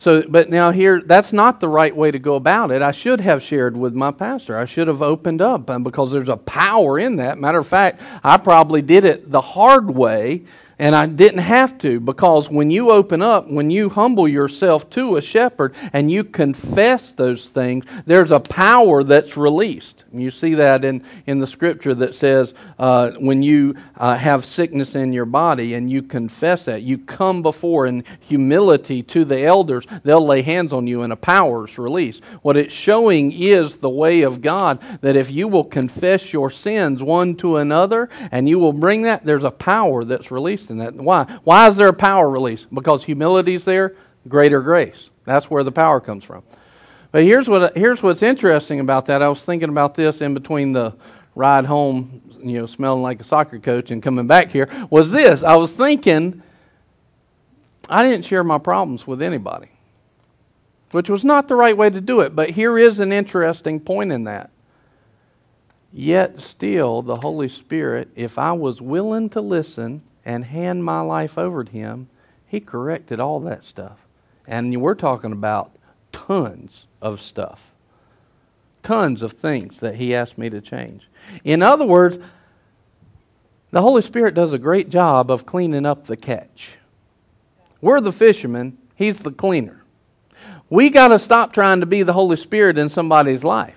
[0.00, 2.82] So, but now here, that's not the right way to go about it.
[2.82, 4.56] I should have shared with my pastor.
[4.56, 7.38] I should have opened up because there's a power in that.
[7.38, 10.44] Matter of fact, I probably did it the hard way
[10.78, 15.16] and I didn't have to because when you open up, when you humble yourself to
[15.16, 20.04] a shepherd and you confess those things, there's a power that's released.
[20.12, 24.94] You see that in, in the scripture that says uh, when you uh, have sickness
[24.94, 29.84] in your body and you confess that, you come before in humility to the elders,
[30.04, 32.24] they'll lay hands on you and a power is released.
[32.40, 37.02] What it's showing is the way of God that if you will confess your sins
[37.02, 40.94] one to another and you will bring that, there's a power that's released in that.
[40.94, 41.24] Why?
[41.44, 42.64] Why is there a power release?
[42.72, 43.94] Because humility is there,
[44.26, 45.10] greater grace.
[45.26, 46.44] That's where the power comes from.
[47.18, 49.22] But here's what here's what's interesting about that.
[49.22, 50.94] I was thinking about this in between the
[51.34, 54.68] ride home, you know, smelling like a soccer coach and coming back here.
[54.88, 55.42] Was this?
[55.42, 56.44] I was thinking
[57.88, 59.66] I didn't share my problems with anybody,
[60.92, 62.36] which was not the right way to do it.
[62.36, 64.50] But here is an interesting point in that.
[65.92, 71.36] Yet still, the Holy Spirit, if I was willing to listen and hand my life
[71.36, 72.10] over to Him,
[72.46, 73.98] He corrected all that stuff.
[74.46, 75.72] And we're talking about
[76.12, 77.60] tons of stuff.
[78.82, 81.08] Tons of things that He asked me to change.
[81.44, 82.18] In other words,
[83.70, 86.76] the Holy Spirit does a great job of cleaning up the catch.
[87.80, 89.84] We're the fishermen, He's the cleaner.
[90.70, 93.76] We got to stop trying to be the Holy Spirit in somebody's life.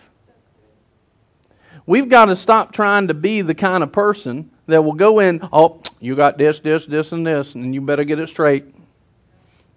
[1.85, 5.47] We've got to stop trying to be the kind of person that will go in,
[5.51, 8.65] oh, you got this, this, this, and this, and you better get it straight.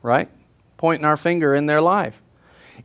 [0.02, 0.28] Right?
[0.76, 2.14] Pointing our finger in their life.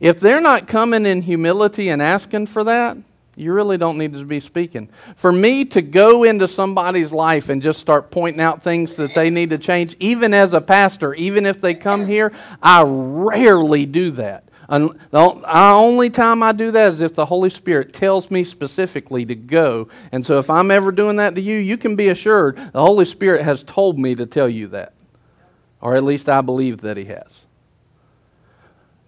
[0.00, 2.96] If they're not coming in humility and asking for that,
[3.36, 4.88] you really don't need to be speaking.
[5.16, 9.30] For me to go into somebody's life and just start pointing out things that they
[9.30, 12.32] need to change, even as a pastor, even if they come here,
[12.62, 14.44] I rarely do that.
[14.68, 19.34] The only time I do that is if the Holy Spirit tells me specifically to
[19.34, 19.88] go.
[20.12, 23.04] And so if I'm ever doing that to you, you can be assured the Holy
[23.04, 24.92] Spirit has told me to tell you that.
[25.80, 27.32] Or at least I believe that He has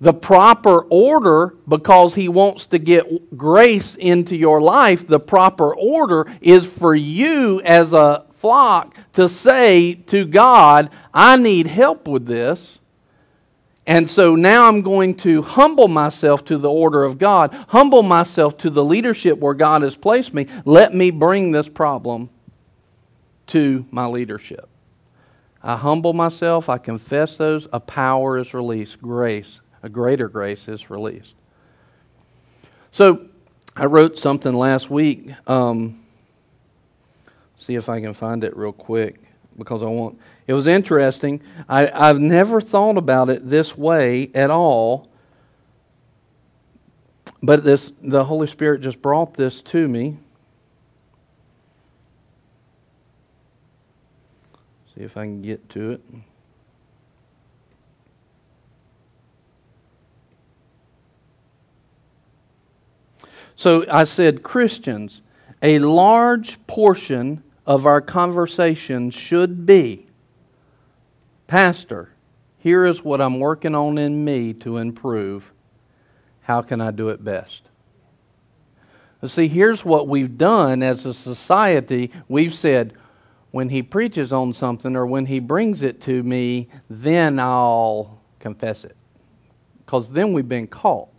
[0.03, 5.07] the proper order because he wants to get grace into your life.
[5.07, 11.69] The proper order is for you as a flock to say to God, I need
[11.69, 12.81] help with this.
[13.87, 18.59] And so now I'm going to humble myself to the order of God, humble myself
[18.59, 20.49] to the leadership where God has placed me.
[20.65, 22.29] Let me bring this problem
[23.49, 24.69] to my leadership.
[25.63, 30.91] I humble myself, I confess those, a power is released, grace a greater grace is
[30.91, 31.35] released.
[32.91, 33.27] So
[33.75, 35.31] I wrote something last week.
[35.49, 36.05] Um,
[37.59, 39.21] see if I can find it real quick
[39.57, 40.19] because I want.
[40.47, 41.41] It was interesting.
[41.69, 45.09] I, I've never thought about it this way at all.
[47.43, 50.19] But this, the Holy Spirit just brought this to me.
[54.95, 56.01] See if I can get to it.
[63.63, 65.23] So I said, Christians,
[65.63, 70.07] a large portion of our conversation should be
[71.47, 72.09] Pastor,
[72.59, 75.53] here is what I'm working on in me to improve.
[76.41, 77.63] How can I do it best?
[79.25, 82.11] See, here's what we've done as a society.
[82.27, 82.95] We've said,
[83.53, 88.83] when he preaches on something or when he brings it to me, then I'll confess
[88.83, 88.97] it.
[89.87, 91.12] Because then we've been caught.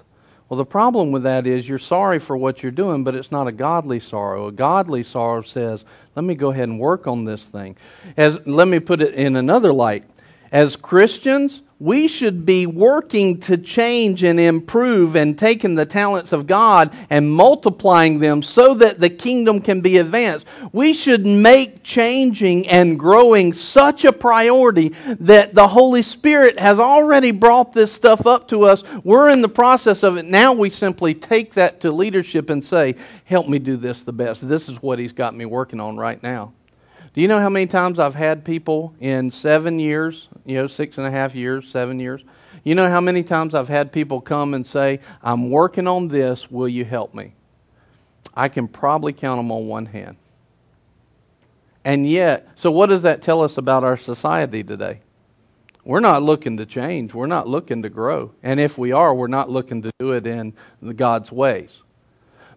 [0.53, 3.47] Well, the problem with that is you're sorry for what you're doing, but it's not
[3.47, 4.49] a godly sorrow.
[4.49, 5.83] A godly sorrow says,
[6.15, 7.75] let me go ahead and work on this thing.
[8.17, 10.03] As, let me put it in another light.
[10.51, 16.47] As Christians, we should be working to change and improve and taking the talents of
[16.47, 20.45] God and multiplying them so that the kingdom can be advanced.
[20.71, 27.31] We should make changing and growing such a priority that the Holy Spirit has already
[27.31, 28.81] brought this stuff up to us.
[29.03, 30.23] We're in the process of it.
[30.23, 34.47] Now we simply take that to leadership and say, Help me do this the best.
[34.47, 36.53] This is what He's got me working on right now.
[37.13, 40.97] Do you know how many times I've had people in seven years, you know, six
[40.97, 42.23] and a half years, seven years?
[42.63, 46.49] You know how many times I've had people come and say, I'm working on this,
[46.49, 47.33] will you help me?
[48.33, 50.15] I can probably count them on one hand.
[51.85, 55.01] And yet, so what does that tell us about our society today?
[55.85, 57.13] We're not looking to change.
[57.13, 58.31] We're not looking to grow.
[58.41, 60.53] And if we are, we're not looking to do it in
[60.95, 61.69] God's ways.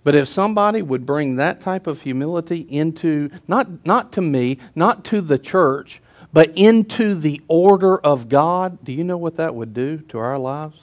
[0.07, 5.05] But if somebody would bring that type of humility into, not, not to me, not
[5.07, 6.01] to the church,
[6.33, 10.39] but into the order of God, do you know what that would do to our
[10.39, 10.79] lives?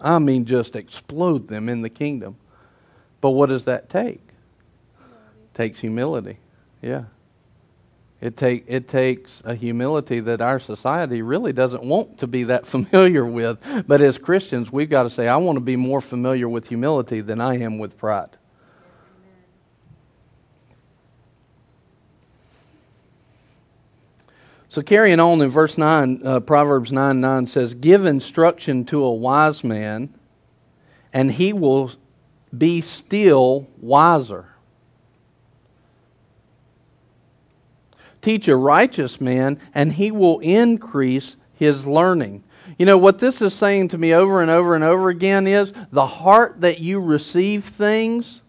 [0.00, 2.38] I mean, just explode them in the kingdom.
[3.20, 4.20] But what does that take?
[4.98, 6.38] It takes humility.
[6.82, 7.04] Yeah.
[8.20, 12.66] It, take, it takes a humility that our society really doesn't want to be that
[12.66, 13.58] familiar with.
[13.86, 17.22] But as Christians, we've got to say, I want to be more familiar with humility
[17.22, 18.36] than I am with pride.
[24.68, 29.12] So, carrying on in verse 9, uh, Proverbs 9 9 says, Give instruction to a
[29.12, 30.14] wise man,
[31.12, 31.90] and he will
[32.56, 34.49] be still wiser.
[38.22, 42.44] Teach a righteous man, and he will increase his learning.
[42.78, 45.72] You know, what this is saying to me over and over and over again is
[45.92, 48.42] the heart that you receive things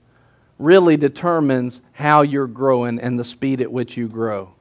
[0.59, 4.53] really determines how you're growing and the speed at which you grow.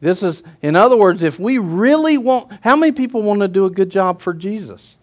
[0.00, 3.64] This is, in other words, if we really want, how many people want to do
[3.64, 4.96] a good job for Jesus?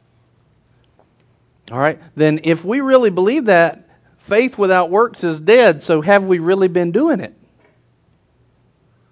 [1.72, 6.24] All right, then if we really believe that, faith without works is dead, so have
[6.24, 7.34] we really been doing it?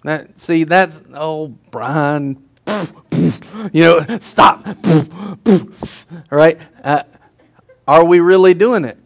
[0.03, 2.41] That, see, that's, oh, Brian,
[3.71, 4.65] you know, stop.
[4.85, 5.67] All
[6.31, 6.59] right?
[6.83, 7.03] Uh,
[7.87, 8.97] are we really doing it?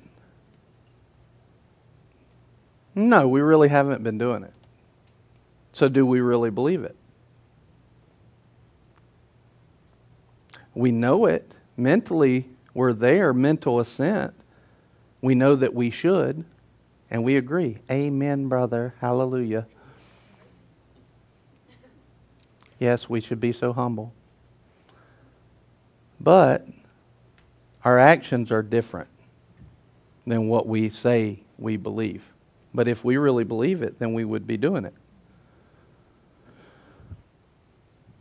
[2.96, 4.54] No, we really haven't been doing it.
[5.72, 6.96] So, do we really believe it?
[10.76, 11.52] We know it.
[11.76, 14.34] Mentally, we're there, mental assent.
[15.22, 16.46] We know that we should,
[17.10, 17.80] and we agree.
[17.89, 18.94] Amen, brother.
[19.00, 19.66] Hallelujah.
[22.84, 24.14] Yes, we should be so humble.
[26.20, 26.68] But
[27.86, 29.08] our actions are different
[30.28, 32.24] than what we say we believe.
[32.74, 34.94] But if we really believe it, then we would be doing it.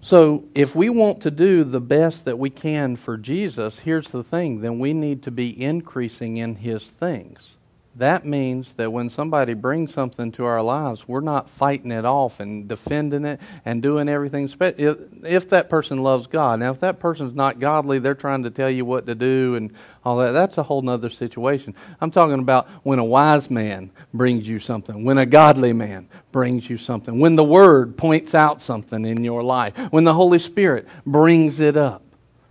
[0.00, 4.22] So, if we want to do the best that we can for Jesus, here's the
[4.22, 7.56] thing then we need to be increasing in His things
[7.96, 12.40] that means that when somebody brings something to our lives, we're not fighting it off
[12.40, 14.50] and defending it and doing everything.
[14.60, 18.50] If, if that person loves God, now if that person's not godly, they're trying to
[18.50, 19.74] tell you what to do and
[20.06, 20.32] all that.
[20.32, 21.74] That's a whole other situation.
[22.00, 26.70] I'm talking about when a wise man brings you something, when a godly man brings
[26.70, 30.88] you something, when the Word points out something in your life, when the Holy Spirit
[31.04, 32.02] brings it up,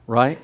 [0.06, 0.38] right?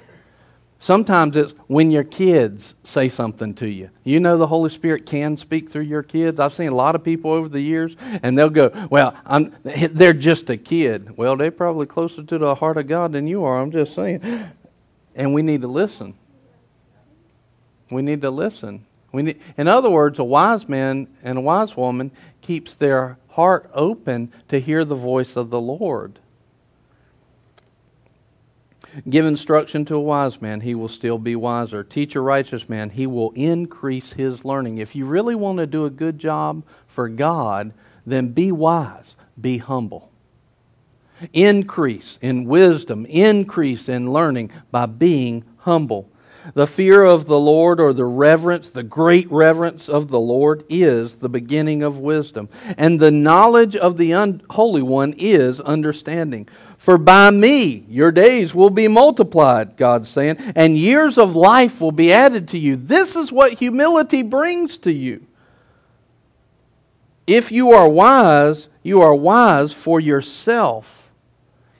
[0.79, 3.89] Sometimes it's when your kids say something to you.
[4.03, 6.39] You know the Holy Spirit can speak through your kids.
[6.39, 10.13] I've seen a lot of people over the years, and they'll go, Well, I'm, they're
[10.13, 11.17] just a kid.
[11.17, 13.59] Well, they're probably closer to the heart of God than you are.
[13.59, 14.21] I'm just saying.
[15.15, 16.13] And we need to listen.
[17.89, 18.85] We need to listen.
[19.11, 22.11] We need, in other words, a wise man and a wise woman
[22.41, 26.19] keeps their heart open to hear the voice of the Lord.
[29.09, 31.83] Give instruction to a wise man, he will still be wiser.
[31.83, 34.79] Teach a righteous man, he will increase his learning.
[34.79, 37.73] If you really want to do a good job for God,
[38.05, 40.11] then be wise, be humble.
[41.33, 46.09] Increase in wisdom, increase in learning by being humble.
[46.53, 51.17] The fear of the Lord or the reverence, the great reverence of the Lord is
[51.17, 52.47] the beginning of wisdom.
[52.77, 54.11] And the knowledge of the
[54.49, 56.47] Holy One is understanding.
[56.87, 61.91] For by me your days will be multiplied, God's saying, and years of life will
[61.91, 62.77] be added to you.
[62.77, 65.25] This is what humility brings to you.
[67.27, 71.11] If you are wise, you are wise for yourself.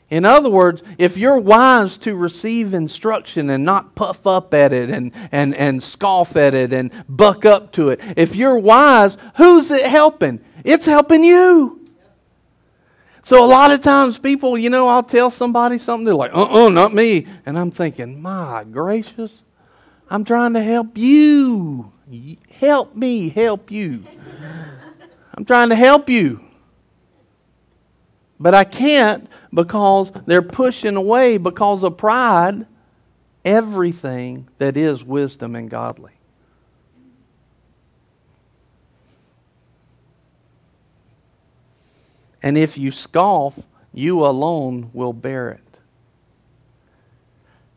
[0.10, 4.90] In other words, if you're wise to receive instruction and not puff up at it
[4.90, 9.72] and, and, and scoff at it and buck up to it, if you're wise, who's
[9.72, 10.42] it helping?
[10.66, 11.77] It's helping you.
[13.28, 16.46] So a lot of times people, you know, I'll tell somebody something, they're like, uh
[16.46, 17.28] uh not me.
[17.46, 19.42] And I'm thinking, my gracious,
[20.10, 21.92] I'm trying to help you.
[22.50, 24.06] Help me help you.
[25.34, 26.40] I'm trying to help you.
[28.40, 32.66] But I can't because they're pushing away because of pride
[33.44, 36.17] everything that is wisdom and godly.
[42.42, 43.58] And if you scoff,
[43.94, 45.62] you alone will bear it.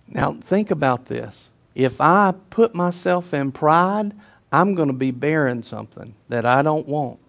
[0.09, 1.49] Now, think about this.
[1.75, 4.13] If I put myself in pride,
[4.53, 7.21] I'm going to be bearing something that I don't want.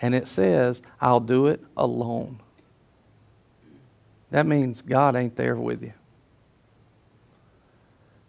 [0.00, 2.40] And it says, I'll do it alone.
[4.30, 5.92] That means God ain't there with you.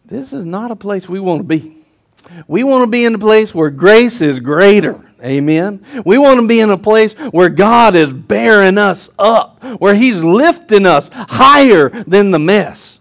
[0.06, 1.85] This is not a place we want to be.
[2.48, 5.02] We want to be in a place where grace is greater.
[5.24, 5.84] Amen.
[6.06, 10.24] We want to be in a place where God is bearing us up, where He's
[10.24, 13.00] lifting us higher than the mess,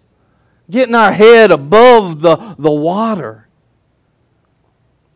[0.70, 3.48] getting our head above the, the water.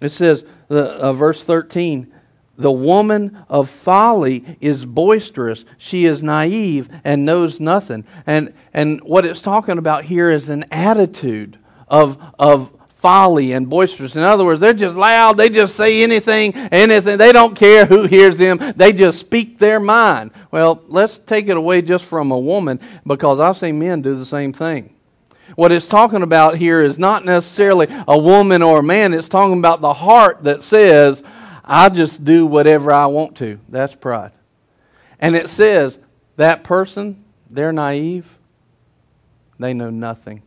[0.01, 2.13] It says, the, uh, verse 13,
[2.59, 5.65] the woman of folly is boisterous.
[5.79, 8.05] She is naive and knows nothing.
[8.27, 14.17] And, and what it's talking about here is an attitude of, of folly and boisterous.
[14.17, 15.37] In other words, they're just loud.
[15.37, 17.17] They just say anything, anything.
[17.17, 18.59] They don't care who hears them.
[18.77, 20.33] They just speak their mind.
[20.51, 24.27] Well, let's take it away just from a woman because I've seen men do the
[24.27, 24.95] same thing.
[25.55, 29.15] What it's talking about here is not necessarily a woman or a man.
[29.15, 31.23] It's talking about the heart that says,
[31.65, 33.59] I just do whatever I want to.
[33.69, 34.33] That's pride.
[35.21, 35.99] And it says,
[36.37, 38.27] that person, they're naive.
[39.59, 40.43] They know nothing.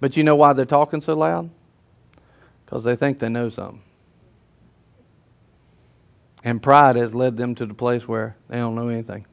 [0.00, 1.50] But you know why they're talking so loud?
[2.64, 3.82] Because they think they know something.
[6.44, 9.26] And pride has led them to the place where they don't know anything.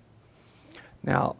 [1.03, 1.35] Now,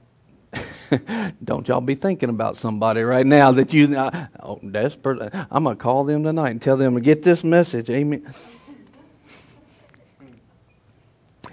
[1.44, 5.76] don't y'all be thinking about somebody right now that you, uh, oh, that's I'm going
[5.76, 7.90] to call them tonight and tell them to get this message.
[7.90, 8.32] Amen.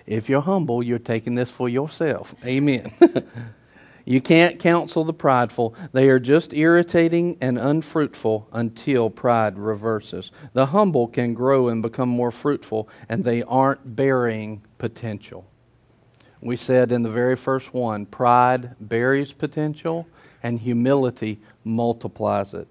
[0.07, 2.35] If you're humble, you're taking this for yourself.
[2.45, 2.93] Amen.
[4.05, 5.75] You can't counsel the prideful.
[5.93, 10.33] They are just irritating and unfruitful until pride reverses.
[10.55, 15.47] The humble can grow and become more fruitful, and they aren't burying potential.
[16.41, 20.09] We said in the very first one pride buries potential,
[20.43, 22.67] and humility multiplies it.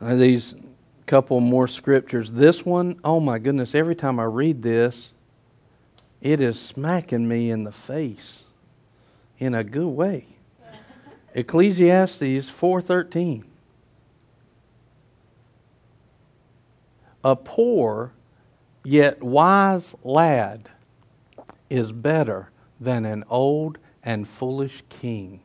[0.00, 0.56] Now, these
[1.06, 2.32] couple more scriptures.
[2.32, 5.12] This one, oh my goodness, every time I read this,
[6.20, 8.42] it is smacking me in the face
[9.38, 10.26] in a good way.
[11.34, 13.44] Ecclesiastes 4:13.
[17.22, 18.12] A poor
[18.84, 20.70] yet wise lad
[21.68, 25.40] is better than an old and foolish king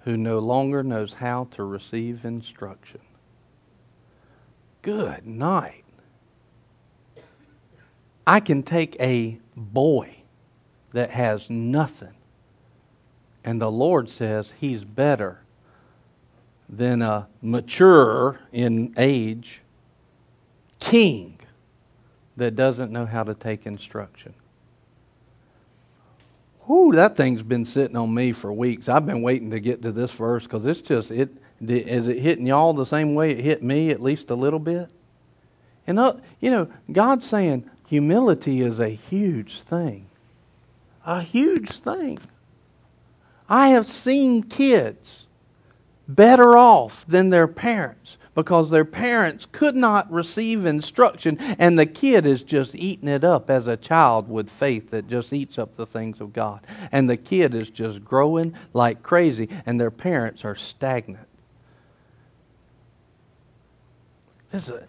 [0.00, 3.00] who no longer knows how to receive instruction.
[4.82, 5.84] Good night.
[8.26, 10.16] I can take a boy
[10.90, 12.15] that has nothing
[13.46, 15.38] and the Lord says he's better
[16.68, 19.62] than a mature in age
[20.80, 21.38] king
[22.36, 24.34] that doesn't know how to take instruction.
[26.66, 28.88] Whoo, that thing's been sitting on me for weeks.
[28.88, 31.30] I've been waiting to get to this verse because it's just, it,
[31.60, 34.90] is it hitting y'all the same way it hit me, at least a little bit?
[35.86, 40.06] And, uh, you know, God's saying humility is a huge thing.
[41.06, 42.18] A huge thing.
[43.48, 45.26] I have seen kids
[46.08, 52.26] better off than their parents because their parents could not receive instruction, and the kid
[52.26, 55.86] is just eating it up as a child with faith that just eats up the
[55.86, 56.60] things of God.
[56.92, 61.26] And the kid is just growing like crazy, and their parents are stagnant.
[64.52, 64.84] This a,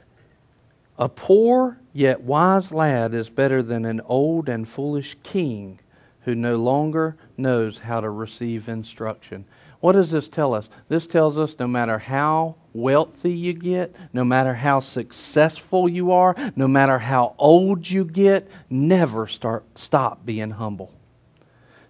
[0.99, 5.79] a poor yet wise lad is better than an old and foolish king
[6.21, 9.45] who no longer knows how to receive instruction.
[9.79, 10.69] What does this tell us?
[10.89, 16.35] This tells us no matter how wealthy you get, no matter how successful you are,
[16.55, 20.91] no matter how old you get, never start stop being humble.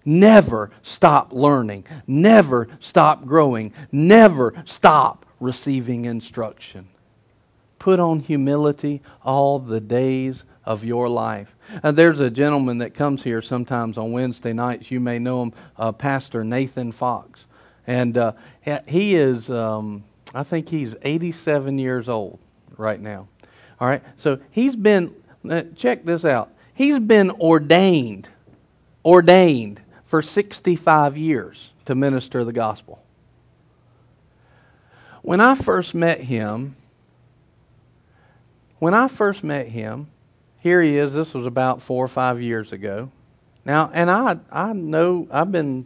[0.03, 1.85] Never stop learning.
[2.07, 3.73] Never stop growing.
[3.91, 6.87] Never stop receiving instruction.
[7.77, 11.55] Put on humility all the days of your life.
[11.81, 14.91] Uh, there's a gentleman that comes here sometimes on Wednesday nights.
[14.91, 17.45] You may know him, uh, Pastor Nathan Fox.
[17.87, 18.33] And uh,
[18.85, 20.03] he is, um,
[20.35, 22.37] I think he's 87 years old
[22.75, 23.29] right now.
[23.79, 25.15] All right, so he's been,
[25.49, 28.27] uh, check this out, he's been ordained,
[29.05, 33.01] ordained for 65 years to minister the gospel.
[35.21, 36.75] When I first met him,
[38.79, 40.07] when I first met him,
[40.59, 41.13] here he is.
[41.13, 43.11] This was about four or five years ago.
[43.65, 45.85] Now, and I, I know I've been.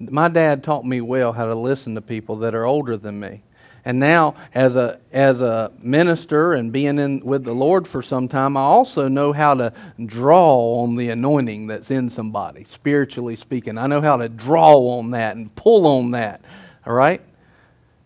[0.00, 3.42] My dad taught me well how to listen to people that are older than me.
[3.84, 8.28] And now, as a as a minister and being in with the Lord for some
[8.28, 9.72] time, I also know how to
[10.04, 13.78] draw on the anointing that's in somebody, spiritually speaking.
[13.78, 16.40] I know how to draw on that and pull on that.
[16.86, 17.20] All right.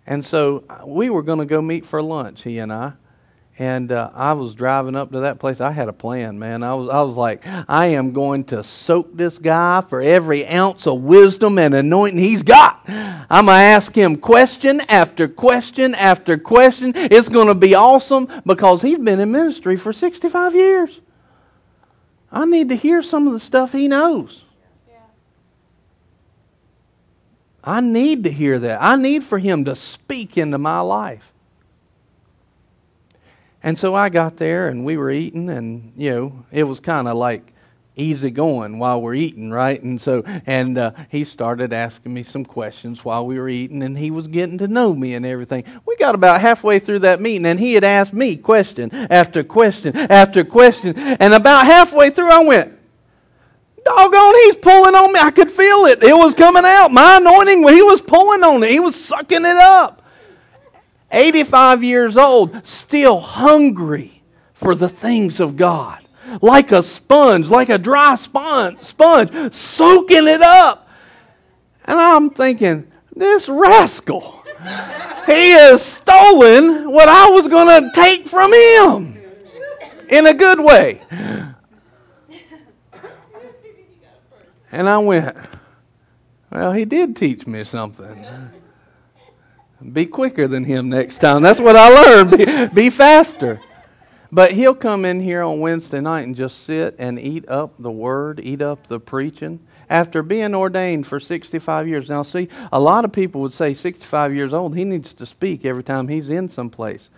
[0.06, 2.92] And so we were going to go meet for lunch, he and I.
[3.58, 5.60] And uh, I was driving up to that place.
[5.60, 6.62] I had a plan, man.
[6.62, 10.86] I was, I was like, I am going to soak this guy for every ounce
[10.86, 12.84] of wisdom and anointing he's got.
[12.86, 16.92] I'm to ask him question after question after question.
[16.94, 21.00] It's to be awesome because he's been in ministry for 65 years.
[22.30, 24.44] I need to hear some of the stuff he knows.
[27.64, 28.82] I need to hear that.
[28.82, 31.27] I need for him to speak into my life.
[33.62, 37.08] And so I got there and we were eating, and, you know, it was kind
[37.08, 37.52] of like
[37.96, 39.82] easy going while we're eating, right?
[39.82, 43.98] And so, and uh, he started asking me some questions while we were eating, and
[43.98, 45.64] he was getting to know me and everything.
[45.84, 49.96] We got about halfway through that meeting, and he had asked me question after question
[49.96, 50.96] after question.
[50.96, 52.78] And about halfway through, I went,
[53.84, 55.20] Doggone, he's pulling on me.
[55.20, 56.02] I could feel it.
[56.02, 56.92] It was coming out.
[56.92, 58.70] My anointing, he was pulling on it.
[58.70, 59.97] He was sucking it up.
[61.10, 66.00] 85 years old, still hungry for the things of God.
[66.42, 70.88] Like a sponge, like a dry sponge, sponge, soaking it up.
[71.84, 74.44] And I'm thinking, this rascal,
[75.26, 79.18] he has stolen what I was going to take from him
[80.08, 81.00] in a good way.
[84.70, 85.34] And I went,
[86.50, 88.50] well, he did teach me something.
[89.92, 91.42] Be quicker than him next time.
[91.42, 92.30] That's what I learned.
[92.36, 93.60] Be, be faster.
[94.30, 97.90] But he'll come in here on Wednesday night and just sit and eat up the
[97.90, 102.10] word, eat up the preaching after being ordained for 65 years.
[102.10, 105.64] Now, see, a lot of people would say 65 years old, he needs to speak
[105.64, 107.08] every time he's in some place.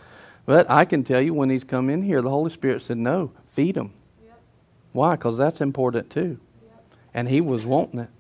[0.47, 3.33] But I can tell you when he's come in here, the Holy Spirit said, no,
[3.53, 3.93] feed him.
[4.25, 4.41] Yep.
[4.93, 5.17] Why?
[5.17, 6.39] Because that's important too.
[6.63, 6.85] Yep.
[7.15, 8.11] And he was wanting it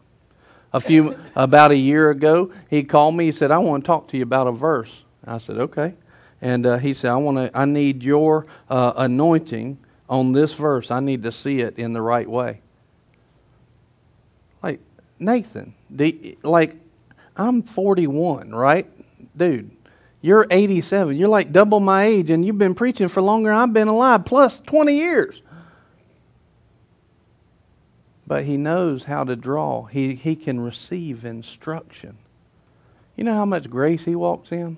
[0.72, 2.52] a few about a year ago.
[2.68, 3.26] He called me.
[3.26, 5.94] He said, "I want to talk to you about a verse." I said, "Okay."
[6.40, 7.50] And uh, he said, "I want to.
[7.58, 10.90] I need your uh, anointing on this verse.
[10.90, 12.60] I need to see it in the right way."
[14.62, 14.80] Like
[15.18, 16.76] Nathan, the, like
[17.36, 18.86] I'm 41, right,
[19.36, 19.70] dude?
[20.22, 21.16] You're 87.
[21.16, 24.60] You're like double my age, and you've been preaching for longer I've been alive, plus
[24.60, 25.40] 20 years
[28.31, 29.87] but he knows how to draw.
[29.87, 32.16] He, he can receive instruction.
[33.16, 34.76] You know how much grace he walks in?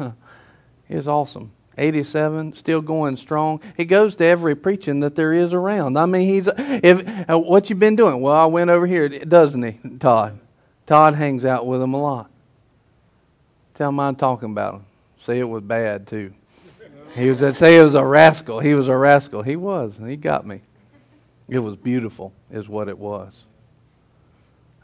[0.00, 0.10] Yeah.
[0.88, 1.52] it's awesome.
[1.78, 3.60] 87, still going strong.
[3.76, 5.96] He goes to every preaching that there is around.
[5.96, 8.20] I mean, he's if uh, what you been doing?
[8.20, 10.40] Well, I went over here, doesn't he, Todd?
[10.84, 12.28] Todd hangs out with him a lot.
[13.74, 14.86] Tell him I'm talking about him.
[15.24, 16.34] Say it was bad too.
[17.14, 18.58] He was say it was a rascal.
[18.58, 19.42] He was a rascal.
[19.42, 19.96] He was.
[19.96, 20.62] And he got me.
[21.48, 23.34] It was beautiful, is what it was.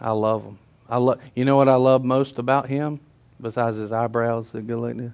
[0.01, 0.59] I love him.
[0.89, 1.21] I love.
[1.35, 3.01] You know what I love most about him,
[3.41, 5.13] besides his eyebrows that go like this.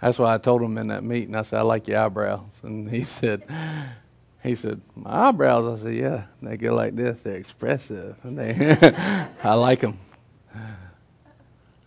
[0.00, 1.36] That's why I told him in that meeting.
[1.36, 3.42] I said, "I like your eyebrows," and he said,
[4.42, 7.22] "He said my eyebrows." I said, "Yeah, they go like this.
[7.22, 8.76] They're expressive, and they
[9.44, 9.98] I like them."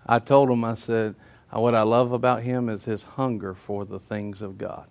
[0.07, 1.15] I told him, I said,
[1.51, 4.87] "What I love about him is his hunger for the things of God."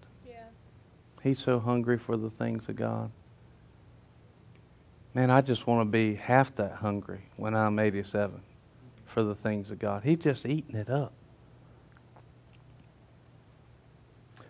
[1.24, 3.10] He's so hungry for the things of God.
[5.14, 8.42] Man, I just want to be half that hungry when I'm 87
[9.06, 10.02] for the things of God.
[10.04, 11.14] He's just eating it up.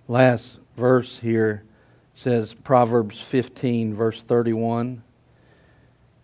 [0.09, 1.63] Last verse here
[2.13, 5.05] says Proverbs 15, verse 31.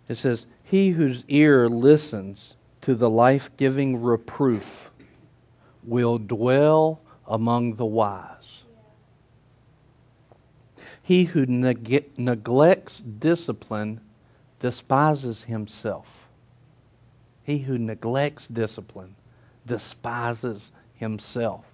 [0.09, 4.91] It says, He whose ear listens to the life giving reproof
[5.85, 8.40] will dwell among the wise.
[11.11, 14.01] He who neg- neglects discipline
[14.61, 16.29] despises himself.
[17.43, 19.17] He who neglects discipline
[19.67, 21.65] despises himself.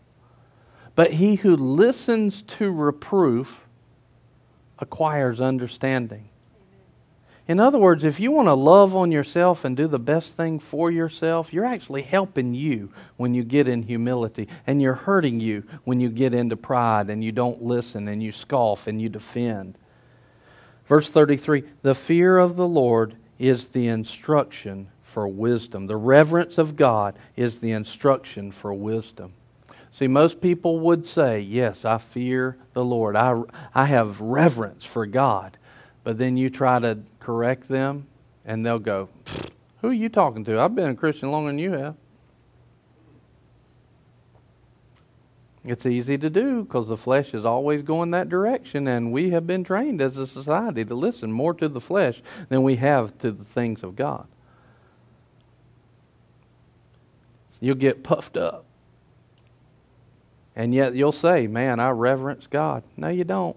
[0.94, 3.66] But he who listens to reproof
[4.78, 6.30] acquires understanding.
[7.48, 10.58] In other words, if you want to love on yourself and do the best thing
[10.58, 15.62] for yourself, you're actually helping you when you get in humility, and you're hurting you
[15.84, 19.78] when you get into pride and you don't listen and you scoff and you defend.
[20.88, 25.86] Verse 33 The fear of the Lord is the instruction for wisdom.
[25.86, 29.32] The reverence of God is the instruction for wisdom.
[29.92, 33.14] See, most people would say, Yes, I fear the Lord.
[33.14, 33.40] I,
[33.72, 35.56] I have reverence for God.
[36.04, 38.06] But then you try to correct them,
[38.44, 39.08] and they'll go,
[39.80, 40.60] Who are you talking to?
[40.60, 41.96] I've been a Christian longer than you have.
[45.64, 49.44] It's easy to do because the flesh is always going that direction, and we have
[49.44, 53.32] been trained as a society to listen more to the flesh than we have to
[53.32, 54.28] the things of God.
[57.58, 58.66] You'll get puffed up.
[60.54, 62.84] And yet you'll say, Man, I reverence God.
[62.96, 63.56] No, you don't.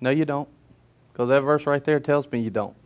[0.00, 0.48] No, you don't.
[1.12, 2.76] Because that verse right there tells me you don't.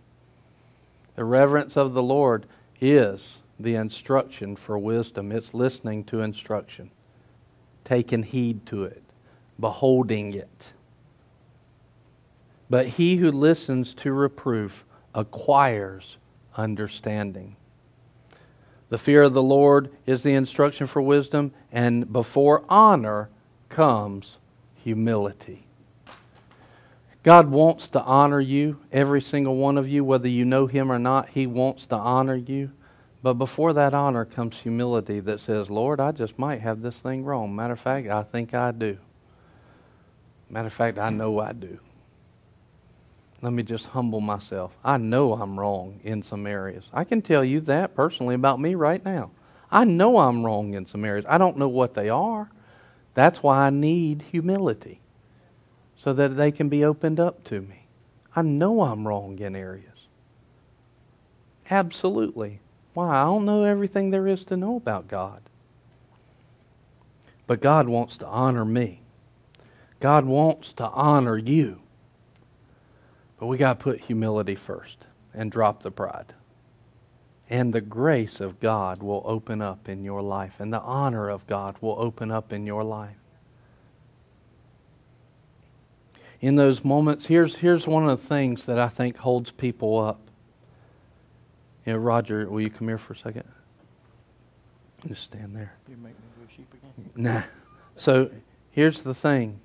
[1.15, 2.47] The reverence of the Lord
[2.81, 6.91] is the instruction for wisdom, it's listening to instruction,
[7.85, 9.03] taking heed to it,
[9.59, 10.73] beholding it.
[12.69, 16.19] But he who listens to reproof acquires
[16.57, 17.57] understanding.
[18.89, 23.31] The fear of the Lord is the instruction for wisdom, and before honor
[23.69, 24.39] comes
[24.75, 25.66] humility.
[27.27, 30.99] God wants to honor you, every single one of you, whether you know Him or
[31.01, 31.31] not.
[31.31, 32.71] He wants to honor you.
[33.21, 37.25] But before that honor comes humility that says, Lord, I just might have this thing
[37.25, 37.57] wrong.
[37.57, 38.97] Matter of fact, I think I do.
[40.49, 41.81] Matter of fact, I know I do.
[43.43, 44.77] Let me just humble myself.
[44.85, 46.85] I know I'm wrong in some areas.
[46.93, 49.33] I can tell you that personally about me right now.
[49.69, 51.25] I know I'm wrong in some areas.
[51.29, 52.49] I don't know what they are.
[53.15, 55.01] That's why I need humility
[56.07, 57.85] so that they can be opened up to me.
[58.37, 60.07] I know I'm wrong in areas.
[61.69, 62.61] Absolutely.
[62.95, 63.09] Why?
[63.09, 65.43] I don't know everything there is to know about God.
[67.49, 69.01] But God wants to honor me.
[69.99, 71.81] God wants to honor you.
[73.41, 76.35] But we got to put humility first and drop the pride.
[77.51, 81.49] And the grace of God will open up in your life, and the honor of
[81.49, 83.16] God will open up in your life.
[86.41, 90.21] In those moments, here's, here's one of the things that I think holds people up.
[91.85, 93.45] You know, Roger, will you come here for a second?
[95.07, 95.73] Just stand there.
[95.89, 97.11] You make me go sheep again?
[97.15, 97.43] Nah.
[97.97, 98.31] So
[98.71, 99.61] here's the thing.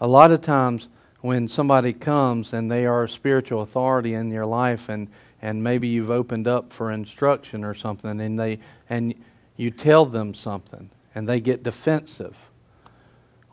[0.00, 0.88] A lot of times
[1.20, 5.08] when somebody comes and they are a spiritual authority in your life and,
[5.40, 8.58] and maybe you've opened up for instruction or something and they
[8.90, 9.14] and
[9.56, 12.36] you tell them something and they get defensive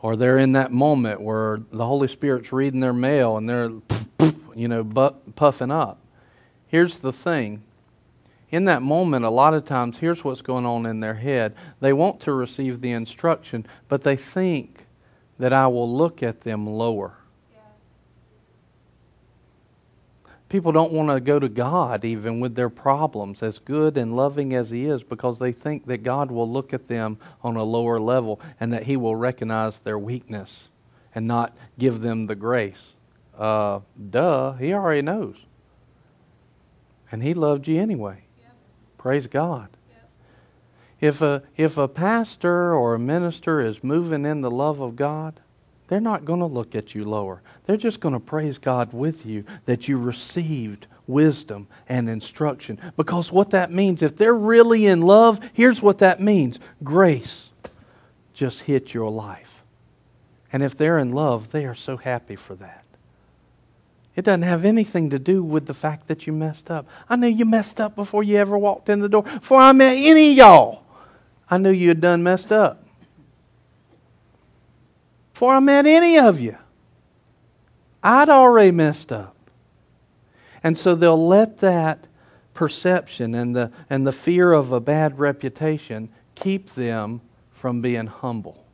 [0.02, 3.70] or they're in that moment where the Holy Spirit's reading their mail and they're,
[4.54, 4.84] you know,
[5.36, 5.98] puffing up.
[6.66, 7.62] Here's the thing.
[8.50, 11.54] In that moment, a lot of times, here's what's going on in their head.
[11.80, 14.86] They want to receive the instruction, but they think
[15.38, 17.14] that I will look at them lower.
[20.50, 24.52] People don't want to go to God even with their problems, as good and loving
[24.52, 28.00] as He is, because they think that God will look at them on a lower
[28.00, 30.68] level and that He will recognize their weakness
[31.14, 32.94] and not give them the grace.
[33.38, 33.78] Uh,
[34.10, 35.36] duh, He already knows.
[37.12, 38.24] And He loved you anyway.
[38.40, 38.52] Yep.
[38.98, 39.68] Praise God.
[39.88, 40.08] Yep.
[41.00, 45.38] If a, if a pastor or a minister is moving in the love of God,
[45.86, 47.40] they're not going to look at you lower.
[47.70, 52.80] They're just going to praise God with you that you received wisdom and instruction.
[52.96, 57.50] Because what that means, if they're really in love, here's what that means grace
[58.34, 59.62] just hit your life.
[60.52, 62.82] And if they're in love, they are so happy for that.
[64.16, 66.88] It doesn't have anything to do with the fact that you messed up.
[67.08, 69.22] I knew you messed up before you ever walked in the door.
[69.22, 70.82] Before I met any of y'all,
[71.48, 72.84] I knew you had done messed up
[75.32, 76.56] before I met any of you.
[78.02, 79.36] I'd already messed up.
[80.62, 82.06] And so they'll let that
[82.54, 87.20] perception and the, and the fear of a bad reputation keep them
[87.52, 88.64] from being humble.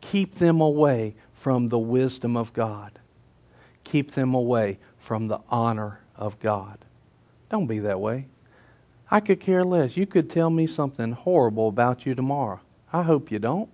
[0.00, 2.98] Keep them away from the wisdom of God.
[3.84, 6.78] Keep them away from the honor of God.
[7.50, 8.26] Don't be that way.
[9.10, 9.96] I could care less.
[9.96, 12.60] You could tell me something horrible about you tomorrow.
[12.92, 13.70] I hope you don't.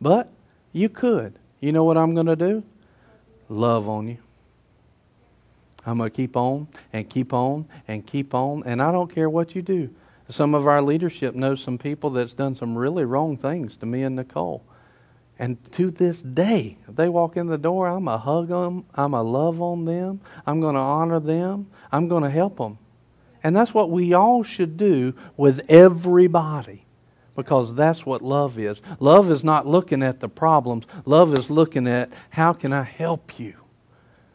[0.00, 0.30] But
[0.72, 1.34] you could.
[1.60, 2.62] you know what I'm going to do?
[3.50, 4.18] Love on you.
[5.84, 9.28] I'm going to keep on and keep on and keep on, and I don't care
[9.28, 9.90] what you do.
[10.28, 14.04] Some of our leadership knows some people that's done some really wrong things to me
[14.04, 14.62] and Nicole.
[15.36, 18.84] And to this day, if they walk in the door, I'm going to hug them.
[18.94, 20.20] I'm going to love on them.
[20.46, 21.66] I'm going to honor them.
[21.90, 22.78] I'm going to help them.
[23.42, 26.84] And that's what we all should do with everybody
[27.40, 28.82] because that's what love is.
[28.98, 33.38] Love is not looking at the problems, love is looking at how can I help
[33.40, 33.54] you?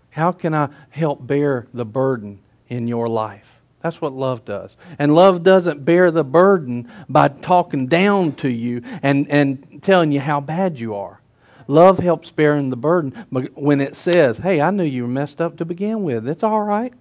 [0.10, 3.45] How can I help bear the burden in your life?
[3.82, 4.76] That's what love does.
[4.97, 10.20] And love doesn't bear the burden by talking down to you and, and telling you
[10.20, 11.22] how bad you are.
[11.68, 13.12] Love helps bearing the burden
[13.53, 16.28] when it says, Hey, I knew you were messed up to begin with.
[16.28, 16.93] It's all right.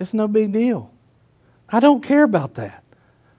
[0.00, 0.90] It's no big deal.
[1.68, 2.82] I don't care about that.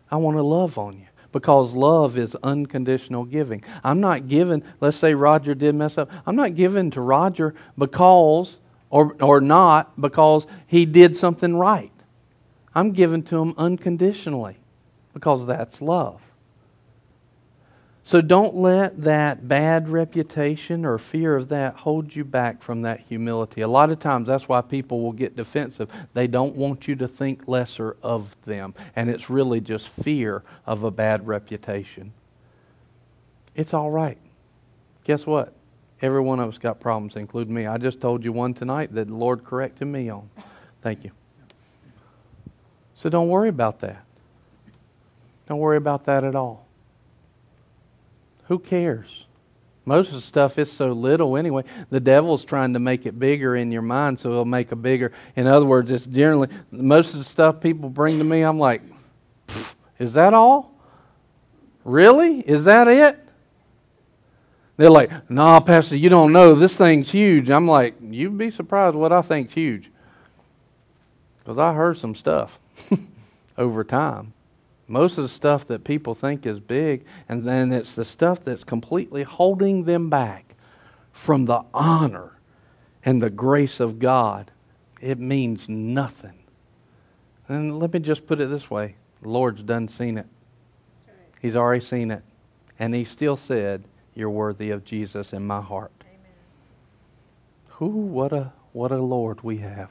[0.09, 1.04] I want to love on you
[1.35, 3.61] because love is unconditional giving.
[3.83, 6.09] I'm not giving, let's say Roger did mess up.
[6.25, 8.55] I'm not giving to Roger because,
[8.89, 11.91] or, or not because he did something right.
[12.73, 14.55] I'm giving to him unconditionally
[15.13, 16.21] because that's love.
[18.07, 22.99] So don't let that bad reputation or fear of that hold you back from that
[22.99, 23.61] humility.
[23.61, 25.89] A lot of times that's why people will get defensive.
[26.13, 28.75] They don't want you to think lesser of them.
[28.95, 32.13] And it's really just fear of a bad reputation.
[33.55, 34.19] It's all right.
[35.03, 35.53] Guess what?
[35.99, 37.65] Every one of us got problems, including me.
[37.65, 40.29] I just told you one tonight that the Lord corrected me on.
[40.83, 41.11] Thank you.
[42.97, 44.03] So don't worry about that.
[45.47, 46.64] Don't worry about that at all.
[48.47, 49.25] Who cares?
[49.85, 51.63] Most of the stuff is so little anyway.
[51.91, 55.11] The devil's trying to make it bigger in your mind, so he'll make a bigger.
[55.35, 58.41] In other words, it's generally most of the stuff people bring to me.
[58.41, 58.81] I'm like,
[59.99, 60.73] is that all?
[61.83, 62.39] Really?
[62.39, 63.19] Is that it?
[64.77, 66.55] They're like, nah, Pastor, you don't know.
[66.55, 67.49] This thing's huge.
[67.49, 69.89] I'm like, you'd be surprised what I think's huge.
[71.39, 72.59] Because I heard some stuff
[73.57, 74.33] over time.
[74.87, 78.63] Most of the stuff that people think is big, and then it's the stuff that's
[78.63, 80.55] completely holding them back
[81.11, 82.33] from the honor
[83.03, 84.51] and the grace of God.
[85.01, 86.37] It means nothing.
[87.47, 90.27] And let me just put it this way the Lord's done seen it.
[91.41, 92.23] He's already seen it.
[92.77, 93.83] And He still said,
[94.13, 95.91] You're worthy of Jesus in my heart.
[96.01, 96.19] Amen.
[97.69, 99.89] Who, what a, what a Lord we have.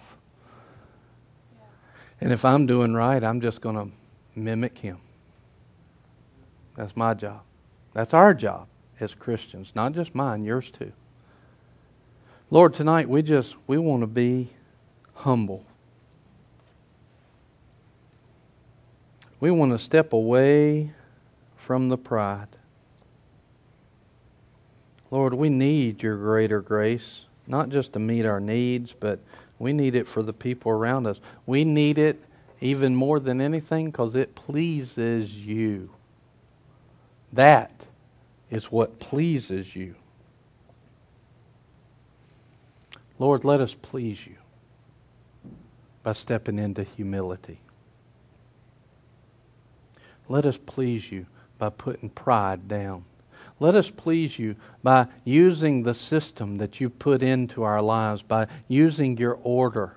[1.53, 1.65] Yeah.
[2.21, 3.93] And if I'm doing right, I'm just going to
[4.35, 4.99] mimic him.
[6.77, 7.43] That's my job.
[7.93, 8.67] That's our job
[9.01, 10.93] as Christians, not just mine, yours too.
[12.51, 14.51] Lord, tonight we just we want to be
[15.15, 15.65] humble.
[19.41, 20.93] We want to step away
[21.57, 22.49] from the pride.
[25.11, 29.21] Lord, we need your greater grace, not just to meet our needs, but
[29.59, 31.21] we need it for the people around us.
[31.47, 32.23] We need it
[32.61, 35.91] even more than anything because it pleases you.
[37.33, 37.73] That
[38.51, 39.97] is what pleases you.
[43.19, 44.37] Lord, let us please you
[46.03, 47.61] by stepping into humility.
[50.29, 51.27] Let us please you
[51.59, 53.05] by putting pride down.
[53.61, 58.49] Let us please you by using the system that you put into our lives, by
[58.69, 59.95] using your order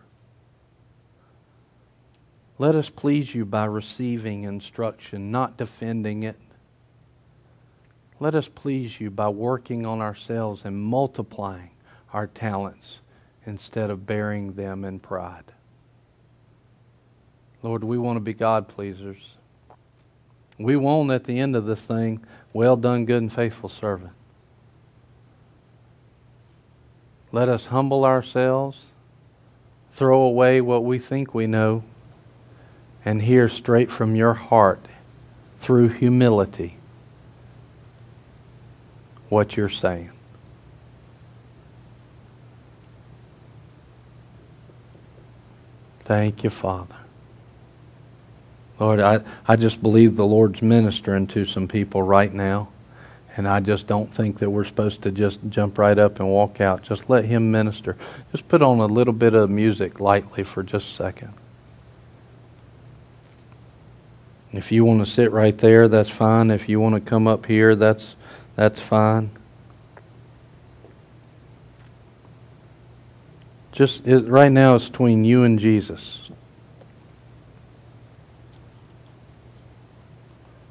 [2.60, 6.38] let us please you by receiving instruction, not defending it.
[8.20, 11.70] Let us please you by working on ourselves and multiplying
[12.14, 13.00] our talents
[13.46, 15.44] instead of burying them in pride.
[17.62, 19.36] Lord, we want to be God pleasers.
[20.58, 24.14] We want at the end of this thing, well done, good and faithful servant.
[27.32, 28.86] Let us humble ourselves,
[29.92, 31.84] throw away what we think we know
[33.08, 34.86] and hear straight from your heart
[35.62, 36.76] through humility
[39.30, 40.12] what you're saying.
[46.02, 46.98] Thank you, Father.
[48.78, 52.68] Lord, I, I just believe the Lord's ministering to some people right now.
[53.38, 56.60] And I just don't think that we're supposed to just jump right up and walk
[56.60, 56.82] out.
[56.82, 57.96] Just let Him minister.
[58.34, 61.34] Just put on a little bit of music lightly for just a second.
[64.52, 66.52] If you want to sit right there, that's fine.
[66.52, 68.16] If you want to come up here, that's
[68.56, 69.32] that's fine.
[73.72, 76.22] Just it, right now, it's between you and Jesus.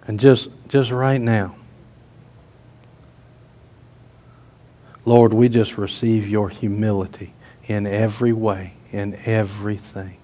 [0.07, 1.55] And just just right now.
[5.05, 7.33] Lord, we just receive your humility
[7.66, 10.16] in every way, in everything.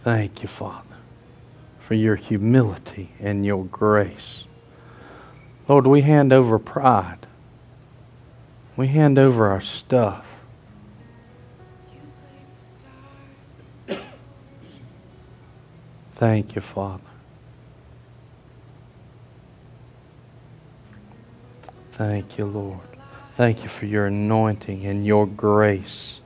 [0.00, 0.93] Thank you, Father,
[1.86, 4.44] for your humility and your grace.
[5.68, 7.26] Lord, we hand over pride.
[8.76, 10.24] We hand over our stuff.
[16.14, 17.02] Thank you, Father.
[21.92, 22.80] Thank you, Lord.
[23.36, 26.20] Thank you for your anointing and your grace.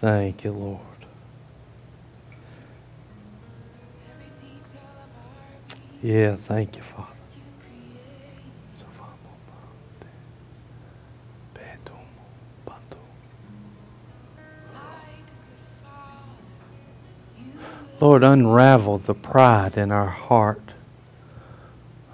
[0.00, 0.87] Thank you, Lord.
[6.02, 7.08] Yeah, thank you, Father.
[18.00, 20.62] Lord, unravel the pride in our heart.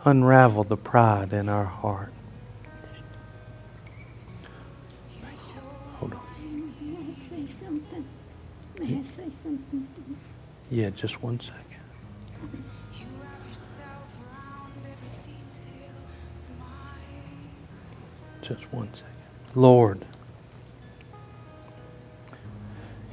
[0.04, 2.12] Unravel the pride in our heart.
[5.98, 6.20] Hold on.
[6.80, 8.04] May I say something?
[8.78, 9.88] May I say something?
[10.70, 11.63] Yeah, just one second.
[18.46, 19.08] Just one second.
[19.54, 20.04] Lord,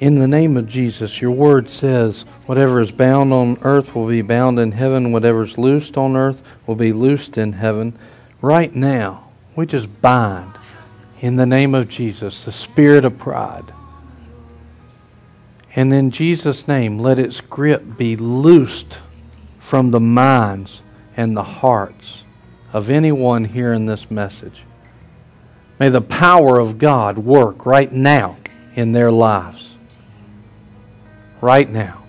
[0.02, 4.22] in the name of Jesus, your word says, whatever is bound on earth will be
[4.22, 7.98] bound in heaven, whatever is loosed on earth will be loosed in heaven.
[8.42, 10.52] Right now, we just bind,
[11.22, 13.72] in the name of Jesus, the spirit of pride.
[15.76, 19.00] And in Jesus' name, let its grip be loosed
[19.60, 20.82] from the minds
[21.16, 22.26] and the hearts
[22.74, 24.64] of anyone hearing this message.
[25.82, 28.38] May the power of God work right now
[28.76, 29.72] in their lives.
[31.42, 32.04] Right now.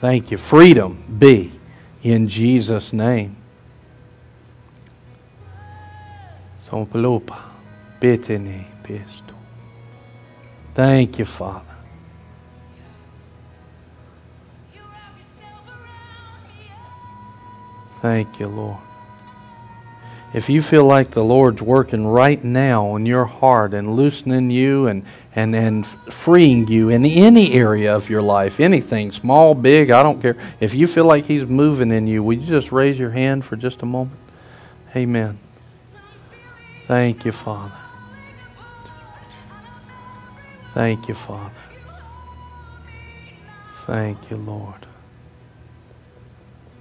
[0.00, 0.38] Thank you.
[0.38, 1.52] Freedom be
[2.02, 3.36] in Jesus' name.
[10.72, 11.76] Thank you, Father.
[18.00, 18.80] Thank you, Lord.
[20.34, 24.86] If you feel like the Lord's working right now in your heart and loosening you
[24.86, 25.04] and,
[25.34, 30.20] and, and freeing you in any area of your life, anything, small, big, I don't
[30.20, 30.36] care.
[30.60, 33.56] If you feel like He's moving in you, would you just raise your hand for
[33.56, 34.18] just a moment?
[34.94, 35.38] Amen.
[36.86, 37.72] Thank you, Father.
[40.74, 41.50] Thank you, Father.
[43.86, 44.86] Thank you, Lord.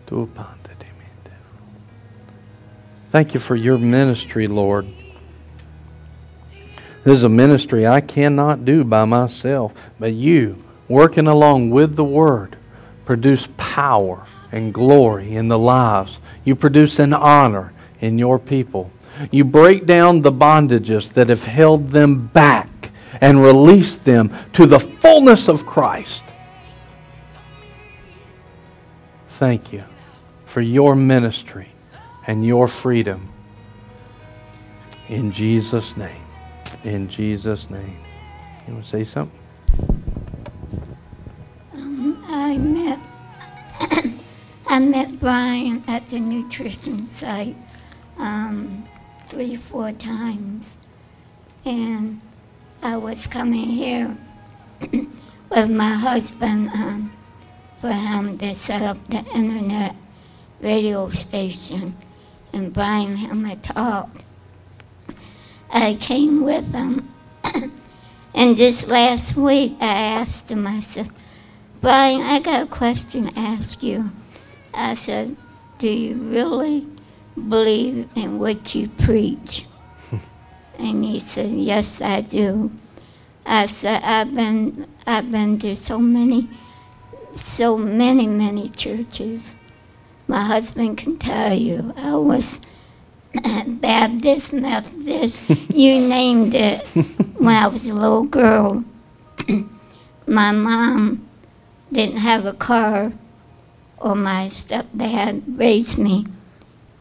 [0.08, 0.75] Tu pante de mente.
[3.16, 4.86] Thank you for your ministry, Lord.
[7.06, 12.04] This is a ministry I cannot do by myself, but you, working along with the
[12.04, 12.58] Word,
[13.06, 16.20] produce power and glory in the lives.
[16.44, 18.92] You produce an honor in your people.
[19.32, 22.92] You break down the bondages that have held them back
[23.22, 26.26] and release them to the fullness of Christ.
[29.30, 29.86] Thank you
[30.46, 31.70] for your ministry
[32.28, 33.32] and your freedom.
[35.10, 36.26] In Jesus' name.
[36.84, 37.98] In Jesus' name.
[38.68, 39.40] You want to say something?
[41.74, 43.00] Um, I met
[44.68, 47.56] I met Brian at the nutrition site
[48.18, 48.88] um,
[49.30, 50.76] three, four times,
[51.64, 52.22] and
[52.82, 54.18] I was coming here
[54.92, 57.12] with my husband um,
[57.82, 59.96] for him to set up the internet
[60.62, 61.96] radio station,
[62.56, 64.24] and Brian and him had talked.
[65.70, 67.14] I came with him,
[68.34, 71.10] and just last week I asked him, I said,
[71.82, 74.10] Brian, I got a question to ask you.
[74.74, 75.36] I said,
[75.80, 76.88] Do you really
[77.36, 79.66] believe in what you preach?
[80.80, 82.72] and he said, Yes, I do.
[83.46, 86.50] I said, I've been, I've been to so many,
[87.36, 89.56] so many, many churches.
[90.28, 92.60] My husband can tell you, I was
[93.68, 96.88] Baptist, Methodist, you named it,
[97.38, 98.84] when I was a little girl.
[100.28, 101.28] my mom
[101.92, 103.14] didn't have a car,
[103.98, 106.26] or my stepdad raised me,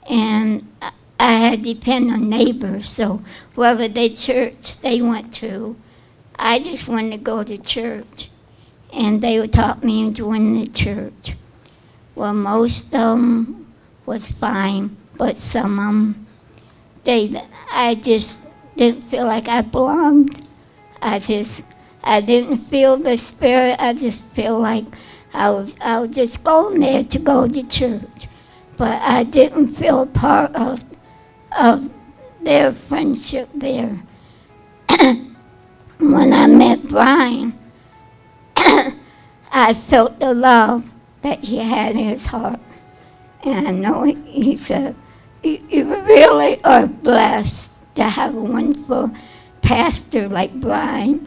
[0.08, 0.70] and
[1.18, 2.90] I had to depend on neighbors.
[2.90, 3.22] So
[3.54, 5.76] wherever they church they went to,
[6.36, 8.28] I just wanted to go to church,
[8.92, 11.32] and they would talk me into joining the church.
[12.14, 13.74] Well, most of them
[14.06, 16.26] was fine, but some of them,
[17.02, 18.46] they, I just
[18.76, 20.40] didn't feel like I belonged.
[21.02, 21.64] I just,
[22.04, 23.80] I didn't feel the spirit.
[23.80, 24.84] I just feel like
[25.32, 28.28] I was, I was just going there to go to church,
[28.76, 30.84] but I didn't feel part of,
[31.58, 31.90] of
[32.40, 34.00] their friendship there.
[35.98, 37.58] when I met Brian,
[38.56, 40.84] I felt the love
[41.24, 42.60] that he had in his heart.
[43.42, 44.94] And I know he's a,
[45.42, 49.10] you really are blessed to have a wonderful
[49.62, 51.26] pastor like Brian.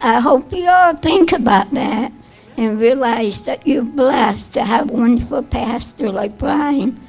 [0.00, 2.12] I hope you all think about that
[2.56, 7.00] and realize that you're blessed to have a wonderful pastor like Brian.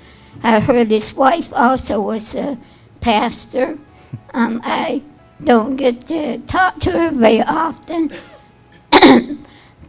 [0.43, 2.57] I heard his wife also was a
[3.01, 3.79] pastor.
[4.35, 5.01] Um, I
[5.43, 8.11] don't get to talk to her very often,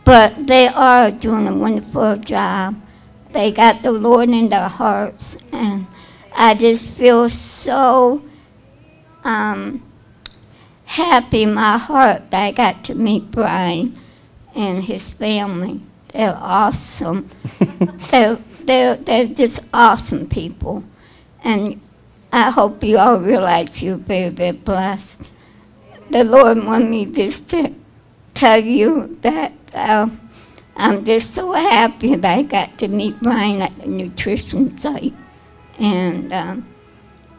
[0.09, 2.75] but they are doing a wonderful job.
[3.33, 5.87] They got the Lord in their hearts, and
[6.33, 8.23] I just feel so
[9.23, 9.83] um,
[10.87, 14.01] happy in my heart that I got to meet Brian
[14.55, 15.83] and his family.
[16.15, 17.29] They're awesome.
[18.11, 20.85] they're, they're, they're just awesome people.
[21.45, 21.83] And
[22.33, 25.21] I hope you all realize you're very, very blessed.
[26.11, 27.75] The Lord wanted me just to
[28.33, 30.09] tell you that uh,
[30.77, 35.15] I'm just so happy that I got to meet Brian at the nutrition site.
[35.79, 36.69] And um,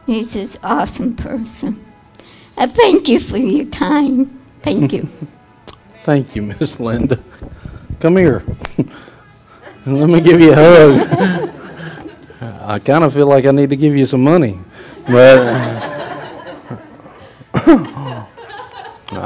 [0.06, 1.86] he's an awesome person.
[2.58, 4.40] I thank you for your time.
[4.62, 5.08] Thank you.
[6.04, 7.20] thank you, Miss Linda.
[8.00, 8.44] Come here.
[9.86, 11.50] Let me give you a hug.
[12.70, 14.60] I kind of feel like I need to give you some money.
[15.08, 15.90] But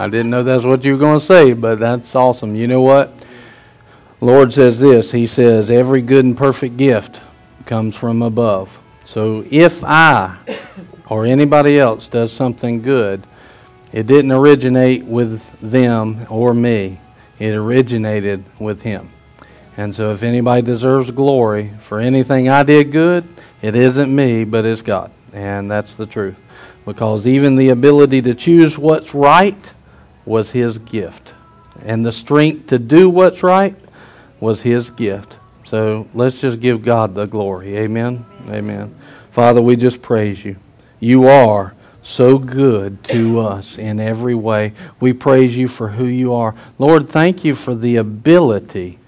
[0.04, 2.58] I didn't know that's what you were going to say, but that's awesome.
[2.58, 3.14] You know what?
[4.20, 5.12] Lord says this.
[5.14, 7.22] He says, every good and perfect gift
[7.66, 8.78] comes from above.
[9.06, 10.40] So if I
[11.08, 13.26] or anybody else does something good,
[13.94, 17.00] it didn't originate with them or me.
[17.40, 19.10] It originated with Him.
[19.78, 23.26] And so if anybody deserves glory for anything I did good,
[23.62, 25.12] it isn't me, but it's God.
[25.32, 26.42] And that's the truth.
[26.84, 29.74] Because even the ability to choose what's right
[30.26, 31.34] was His gift.
[31.84, 33.76] And the strength to do what's right
[34.40, 35.38] was His gift.
[35.66, 37.78] So let's just give God the glory.
[37.78, 38.26] Amen.
[38.48, 38.96] Amen.
[39.32, 40.58] Father, we just praise you.
[41.00, 44.74] You are so good to us in every way.
[45.00, 46.54] We praise you for who you are.
[46.78, 49.00] Lord, thank you for the ability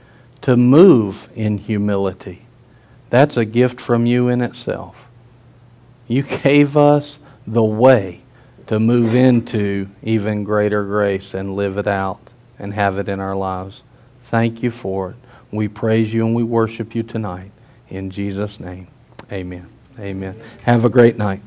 [0.42, 2.46] to move in humility.
[3.10, 4.96] That's a gift from you in itself.
[6.08, 8.22] You gave us the way
[8.68, 13.36] to move into even greater grace and live it out and have it in our
[13.36, 13.82] lives.
[14.24, 15.16] Thank you for it.
[15.52, 17.52] We praise you and we worship you tonight.
[17.90, 18.88] In Jesus' name,
[19.32, 19.70] amen.
[20.00, 20.42] Amen.
[20.64, 21.42] Have a great night.